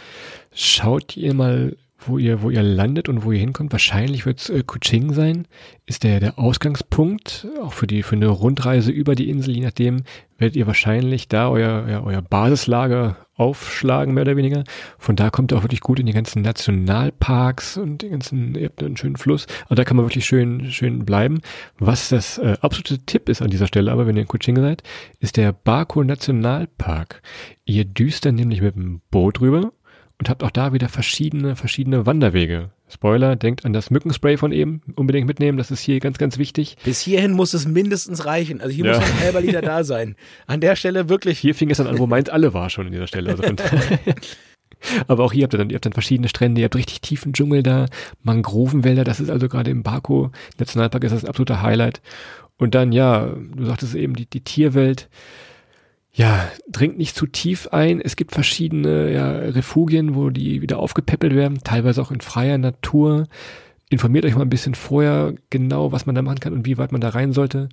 [0.53, 1.75] Schaut ihr mal
[2.07, 3.71] wo ihr, wo ihr landet und wo ihr hinkommt.
[3.71, 5.47] Wahrscheinlich wird es äh, Kuching sein,
[5.85, 10.03] ist der, der Ausgangspunkt, auch für die, für eine Rundreise über die Insel, je nachdem,
[10.37, 14.63] werdet ihr wahrscheinlich da euer, ja, euer Basislager aufschlagen, mehr oder weniger.
[14.97, 18.65] Von da kommt ihr auch wirklich gut in die ganzen Nationalparks und den ganzen, ihr
[18.65, 19.47] habt einen schönen Fluss.
[19.63, 21.41] Also da kann man wirklich schön, schön bleiben.
[21.79, 24.83] Was das äh, absolute Tipp ist an dieser Stelle, aber wenn ihr in Kuching seid,
[25.19, 27.21] ist der Bako Nationalpark.
[27.65, 29.71] Ihr düst dann nämlich mit dem Boot rüber
[30.23, 32.69] und habt auch da wieder verschiedene, verschiedene Wanderwege.
[32.87, 36.77] Spoiler, denkt an das Mückenspray von eben, unbedingt mitnehmen, das ist hier ganz, ganz wichtig.
[36.85, 38.61] Bis hierhin muss es mindestens reichen.
[38.61, 38.95] Also hier ja.
[38.95, 40.15] muss ein halber Liter da sein.
[40.47, 41.39] An der Stelle wirklich.
[41.39, 43.31] Hier fing es dann an, wo meins alle war schon an dieser Stelle.
[43.31, 43.43] Also
[45.09, 47.33] Aber auch hier habt ihr dann, ihr habt dann verschiedene Strände, ihr habt richtig tiefen
[47.33, 47.87] Dschungel da,
[48.21, 52.01] Mangrovenwälder, das ist also gerade im Bako Nationalpark ist das ein absoluter Highlight.
[52.57, 55.09] Und dann, ja, du sagtest eben, die, die Tierwelt,
[56.13, 57.99] ja, dringt nicht zu tief ein.
[57.99, 63.27] Es gibt verschiedene ja, Refugien, wo die wieder aufgepäppelt werden, teilweise auch in freier Natur.
[63.89, 66.91] Informiert euch mal ein bisschen vorher genau, was man da machen kann und wie weit
[66.91, 67.69] man da rein sollte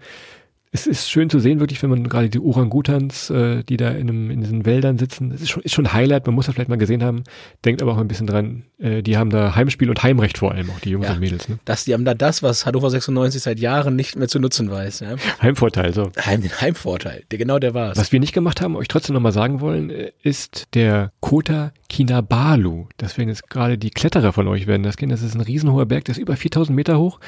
[0.73, 4.09] es ist schön zu sehen, wirklich, wenn man gerade die Orangutans, äh, die da in,
[4.09, 6.55] einem, in diesen Wäldern sitzen, das ist schon, ist schon ein Highlight, man muss das
[6.55, 7.25] vielleicht mal gesehen haben,
[7.65, 10.71] denkt aber auch ein bisschen dran, äh, die haben da Heimspiel und Heimrecht vor allem,
[10.71, 11.49] auch die Jungs ja, und Mädels.
[11.49, 11.59] Ne?
[11.65, 15.01] Das, die haben da das, was Hannover 96 seit Jahren nicht mehr zu nutzen weiß.
[15.01, 15.17] Ja?
[15.43, 16.13] Heimvorteil, so.
[16.25, 17.99] Heim, den Heimvorteil, der, genau der war's.
[17.99, 22.87] Was wir nicht gemacht haben, euch trotzdem nochmal sagen wollen, äh, ist der Kota Kinabalu.
[22.97, 25.11] Das werden jetzt gerade die Kletterer von euch werden das kennen.
[25.11, 27.19] Das ist ein riesenhoher Berg, der ist über 4000 Meter hoch.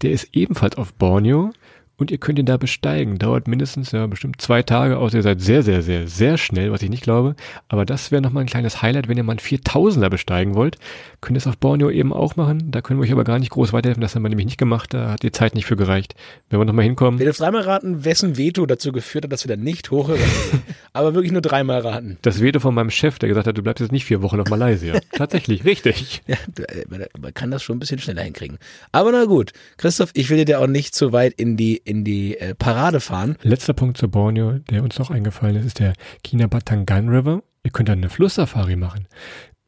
[0.00, 1.52] Der ist ebenfalls auf Borneo
[1.98, 3.18] und ihr könnt ihn da besteigen.
[3.18, 6.82] Dauert mindestens ja bestimmt zwei Tage, außer ihr seid sehr, sehr, sehr, sehr schnell, was
[6.82, 7.36] ich nicht glaube.
[7.68, 10.76] Aber das wäre nochmal ein kleines Highlight, wenn ihr mal einen 4000er besteigen wollt.
[11.20, 12.70] Könnt ihr es auf Borneo eben auch machen.
[12.70, 14.02] Da können wir euch aber gar nicht groß weiterhelfen.
[14.02, 14.92] Das haben wir nämlich nicht gemacht.
[14.92, 16.14] Da hat die Zeit nicht für gereicht.
[16.50, 17.18] Wenn wir nochmal hinkommen.
[17.18, 20.18] Wir dürfen dreimal raten, wessen Veto dazu geführt hat, dass wir da nicht sind.
[20.92, 22.18] aber wirklich nur dreimal raten.
[22.22, 24.48] Das Veto von meinem Chef, der gesagt hat, du bleibst jetzt nicht vier Wochen auf
[24.48, 24.98] Malaysia.
[25.12, 26.22] Tatsächlich, richtig.
[26.26, 26.84] Ja, äh,
[27.18, 28.58] man kann das schon ein bisschen schneller hinkriegen.
[28.92, 29.52] Aber na gut.
[29.78, 33.36] Christoph, ich will dir auch nicht zu weit in die in die äh, Parade fahren.
[33.42, 35.94] Letzter Punkt zu Borneo, der uns noch eingefallen ist, ist der
[36.24, 37.42] Kinabatangan River.
[37.62, 39.06] Ihr könnt da eine Flusssafari machen.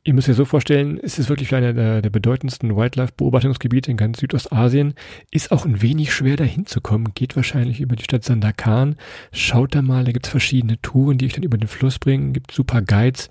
[0.04, 4.20] Ihr müsst euch so vorstellen, es ist wirklich einer der, der bedeutendsten Wildlife-Beobachtungsgebiete in ganz
[4.20, 4.94] Südostasien.
[5.30, 7.12] Ist auch ein wenig schwer dahin zu kommen.
[7.14, 8.96] Geht wahrscheinlich über die Stadt Sandakan.
[9.32, 12.32] Schaut da mal, da gibt's verschiedene Touren, die euch dann über den Fluss bringen.
[12.32, 13.28] Gibt super Guides,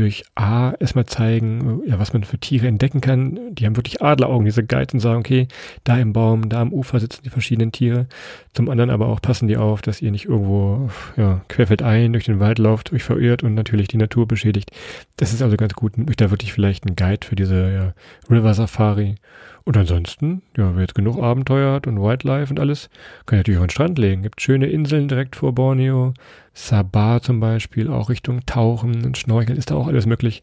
[0.00, 3.54] euch A, erstmal zeigen, ja, was man für Tiere entdecken kann.
[3.54, 5.48] Die haben wirklich Adleraugen, diese Guides, und sagen, okay,
[5.84, 8.06] da im Baum, da am Ufer sitzen die verschiedenen Tiere.
[8.54, 12.40] Zum anderen aber auch passen die auf, dass ihr nicht irgendwo, ja, querfeldein durch den
[12.40, 14.70] Wald lauft, euch verirrt und natürlich die Natur beschädigt.
[15.16, 17.94] Das ist also ganz gut euch da wirklich vielleicht einen Guide für diese ja,
[18.30, 19.16] River Safari.
[19.64, 22.90] Und ansonsten, ja, wer jetzt genug Abenteuer hat und Wildlife und alles,
[23.26, 24.22] kann natürlich auch an den Strand legen.
[24.22, 26.14] Gibt schöne Inseln direkt vor Borneo.
[26.54, 30.42] Sabah zum Beispiel, auch Richtung Tauchen und Schnorcheln ist da auch alles möglich.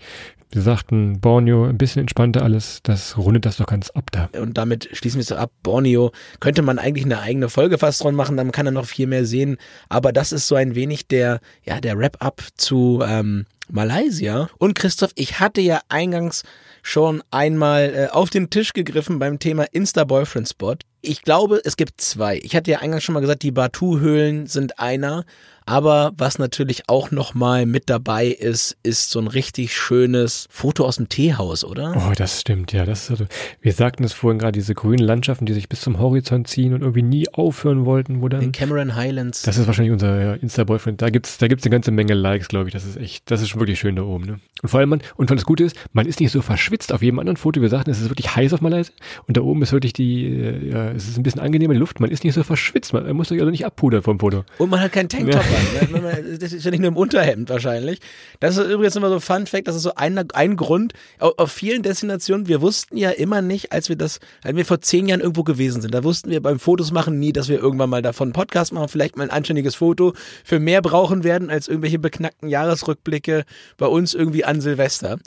[0.52, 4.30] Wir sagten, Borneo, ein bisschen entspannter alles, das rundet das doch ganz ab da.
[4.40, 5.52] Und damit schließen wir es ab.
[5.62, 9.06] Borneo könnte man eigentlich eine eigene Folge fast dran machen, dann kann er noch viel
[9.06, 9.58] mehr sehen.
[9.90, 14.50] Aber das ist so ein wenig der, ja, der Wrap-up zu ähm, Malaysia.
[14.58, 16.44] Und Christoph, ich hatte ja eingangs
[16.82, 20.76] schon einmal äh, auf den Tisch gegriffen beim Thema Insta-Boyfriend-Spot.
[21.02, 22.40] Ich glaube, es gibt zwei.
[22.44, 25.26] Ich hatte ja eingangs schon mal gesagt, die Batu-Höhlen sind einer.
[25.70, 30.96] Aber was natürlich auch nochmal mit dabei ist, ist so ein richtig schönes Foto aus
[30.96, 31.94] dem Teehaus, oder?
[31.96, 32.86] Oh, das stimmt, ja.
[32.86, 33.28] Das ist also,
[33.62, 36.82] wir sagten es vorhin gerade, diese grünen Landschaften, die sich bis zum Horizont ziehen und
[36.82, 38.42] irgendwie nie aufhören wollten, wo dann.
[38.42, 39.44] In Cameron Highlands.
[39.44, 41.04] Das ist wahrscheinlich unser ja, Insta-Boyfriend.
[41.04, 42.73] Da gibt's, da gibt's eine ganze Menge Likes, glaube ich.
[42.73, 44.40] Das ist echt, das ist schon wirklich schön da oben, ne?
[44.63, 47.19] Und vor allem, man, und das Gute ist, man ist nicht so verschwitzt auf jedem
[47.19, 47.62] anderen Foto.
[47.62, 48.94] Wir sagten, es ist wirklich heiß auf Malaysia.
[49.28, 52.00] Und da oben ist wirklich die, äh, ja, es ist ein bisschen angenehmer die Luft.
[52.00, 52.94] Man ist nicht so verschwitzt.
[52.94, 54.44] Man, man muss sich also nicht abpudern vom Foto.
[54.58, 55.92] Und man hat keinen Tanktop an.
[55.92, 56.37] Ne?
[56.40, 58.00] Das ist ja nicht nur im Unterhemd wahrscheinlich.
[58.40, 59.67] Das ist übrigens immer so Fun Fact.
[59.67, 60.94] Das ist so ein, ein Grund.
[61.19, 64.81] Auf, auf vielen Destinationen, wir wussten ja immer nicht, als wir das, als wir vor
[64.81, 67.90] zehn Jahren irgendwo gewesen sind, da wussten wir beim Fotos machen nie, dass wir irgendwann
[67.90, 70.13] mal davon einen Podcast machen, vielleicht mal ein anständiges Foto
[70.44, 73.46] für mehr brauchen werden als irgendwelche beknackten Jahresrückblicke
[73.77, 75.19] bei uns irgendwie an Silvester.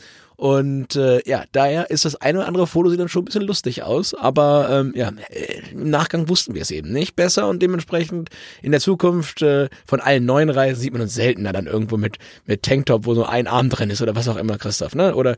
[0.42, 3.44] Und äh, ja, daher ist das eine oder andere Foto sieht dann schon ein bisschen
[3.44, 5.12] lustig aus, aber ähm, ja,
[5.70, 8.28] im Nachgang wussten wir es eben nicht besser und dementsprechend
[8.60, 12.18] in der Zukunft äh, von allen neuen Reisen sieht man uns seltener dann irgendwo mit
[12.44, 15.14] mit Tanktop, wo so ein Arm drin ist oder was auch immer, Christoph, ne?
[15.14, 15.36] Oder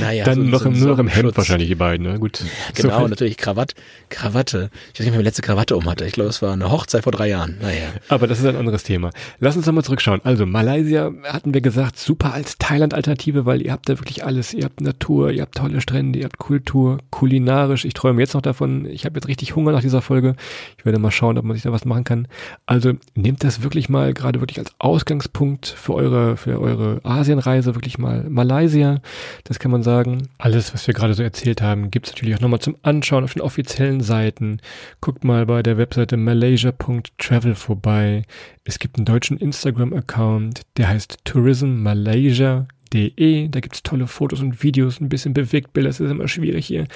[0.00, 2.18] naja, dann so, noch, so, nur noch im Hemd wahrscheinlich die beiden, ne?
[2.18, 2.42] Gut.
[2.76, 3.08] Genau, So.
[3.08, 3.74] natürlich Krawatte,
[4.08, 4.70] Krawatte.
[4.94, 6.06] Ich weiß nicht, ob ich meine letzte Krawatte um hatte.
[6.06, 7.58] Ich glaube, es war eine Hochzeit vor drei Jahren.
[7.60, 7.88] Naja.
[8.08, 9.10] Aber das ist ein anderes Thema.
[9.38, 10.22] Lass uns nochmal zurückschauen.
[10.24, 14.45] Also Malaysia hatten wir gesagt, super als Thailand-Alternative, weil ihr habt da wirklich alles.
[14.54, 17.84] Ihr habt Natur, ihr habt tolle Strände, ihr habt Kultur, kulinarisch.
[17.84, 18.86] Ich träume jetzt noch davon.
[18.86, 20.36] Ich habe jetzt richtig Hunger nach dieser Folge.
[20.78, 22.28] Ich werde mal schauen, ob man sich da was machen kann.
[22.66, 27.98] Also nehmt das wirklich mal gerade wirklich als Ausgangspunkt für eure, für eure Asienreise, wirklich
[27.98, 29.00] mal Malaysia.
[29.44, 30.28] Das kann man sagen.
[30.38, 33.42] Alles, was wir gerade so erzählt haben, gibt's natürlich auch nochmal zum Anschauen auf den
[33.42, 34.60] offiziellen Seiten.
[35.00, 38.22] Guckt mal bei der Webseite malaysia.travel vorbei.
[38.64, 42.66] Es gibt einen deutschen Instagram-Account, der heißt Tourism Malaysia.
[42.96, 43.48] De.
[43.48, 46.86] Da gibt's tolle Fotos und Videos, ein bisschen Bewegtbilder, das ist immer schwierig hier.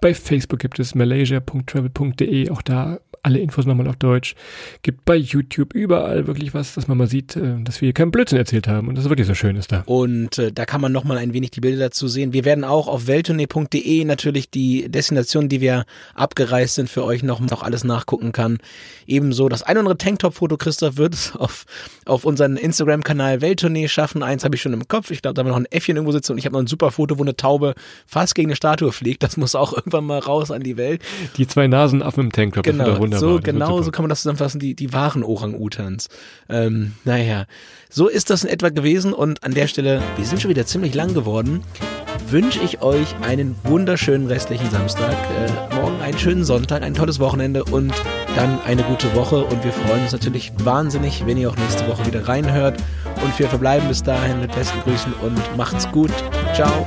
[0.00, 4.34] Bei Facebook gibt es malaysia.travel.de, auch da alle Infos nochmal auf Deutsch.
[4.82, 8.10] Gibt bei YouTube überall wirklich was, dass man mal sieht, äh, dass wir hier keinen
[8.10, 9.82] Blödsinn erzählt haben und das wirklich so schön ist da.
[9.86, 12.32] Und äh, da kann man nochmal ein wenig die Bilder dazu sehen.
[12.32, 17.40] Wir werden auch auf welttournee.de natürlich die Destinationen, die wir abgereist sind, für euch noch,
[17.40, 18.58] noch alles nachgucken kann.
[19.06, 21.66] Ebenso das ein oder andere Tanktop-Foto, Christoph, wird es auf,
[22.06, 24.22] auf unseren Instagram-Kanal Welttournee schaffen.
[24.22, 25.10] Eins habe ich schon im Kopf.
[25.10, 26.66] Ich glaube, da haben wir noch ein Äffchen irgendwo sitzen und ich habe noch ein
[26.66, 27.74] super Foto, wo eine Taube
[28.06, 29.22] fast gegen eine Statue fliegt.
[29.22, 31.02] Das muss auch irgendwann mal raus an die Welt.
[31.36, 33.36] Die zwei Nasenaffen im Tanktop, Genau, wunderbar.
[33.36, 36.08] so, genau so kann man das zusammenfassen, die, die wahren Orang-Utans.
[36.48, 37.46] Ähm, naja,
[37.88, 40.94] so ist das in etwa gewesen und an der Stelle, wir sind schon wieder ziemlich
[40.94, 41.62] lang geworden,
[42.28, 47.64] wünsche ich euch einen wunderschönen restlichen Samstag, äh, morgen einen schönen Sonntag, ein tolles Wochenende
[47.64, 47.92] und
[48.36, 52.06] dann eine gute Woche und wir freuen uns natürlich wahnsinnig, wenn ihr auch nächste Woche
[52.06, 52.80] wieder reinhört
[53.22, 56.12] und wir verbleiben bis dahin mit besten Grüßen und macht's gut.
[56.54, 56.86] Ciao.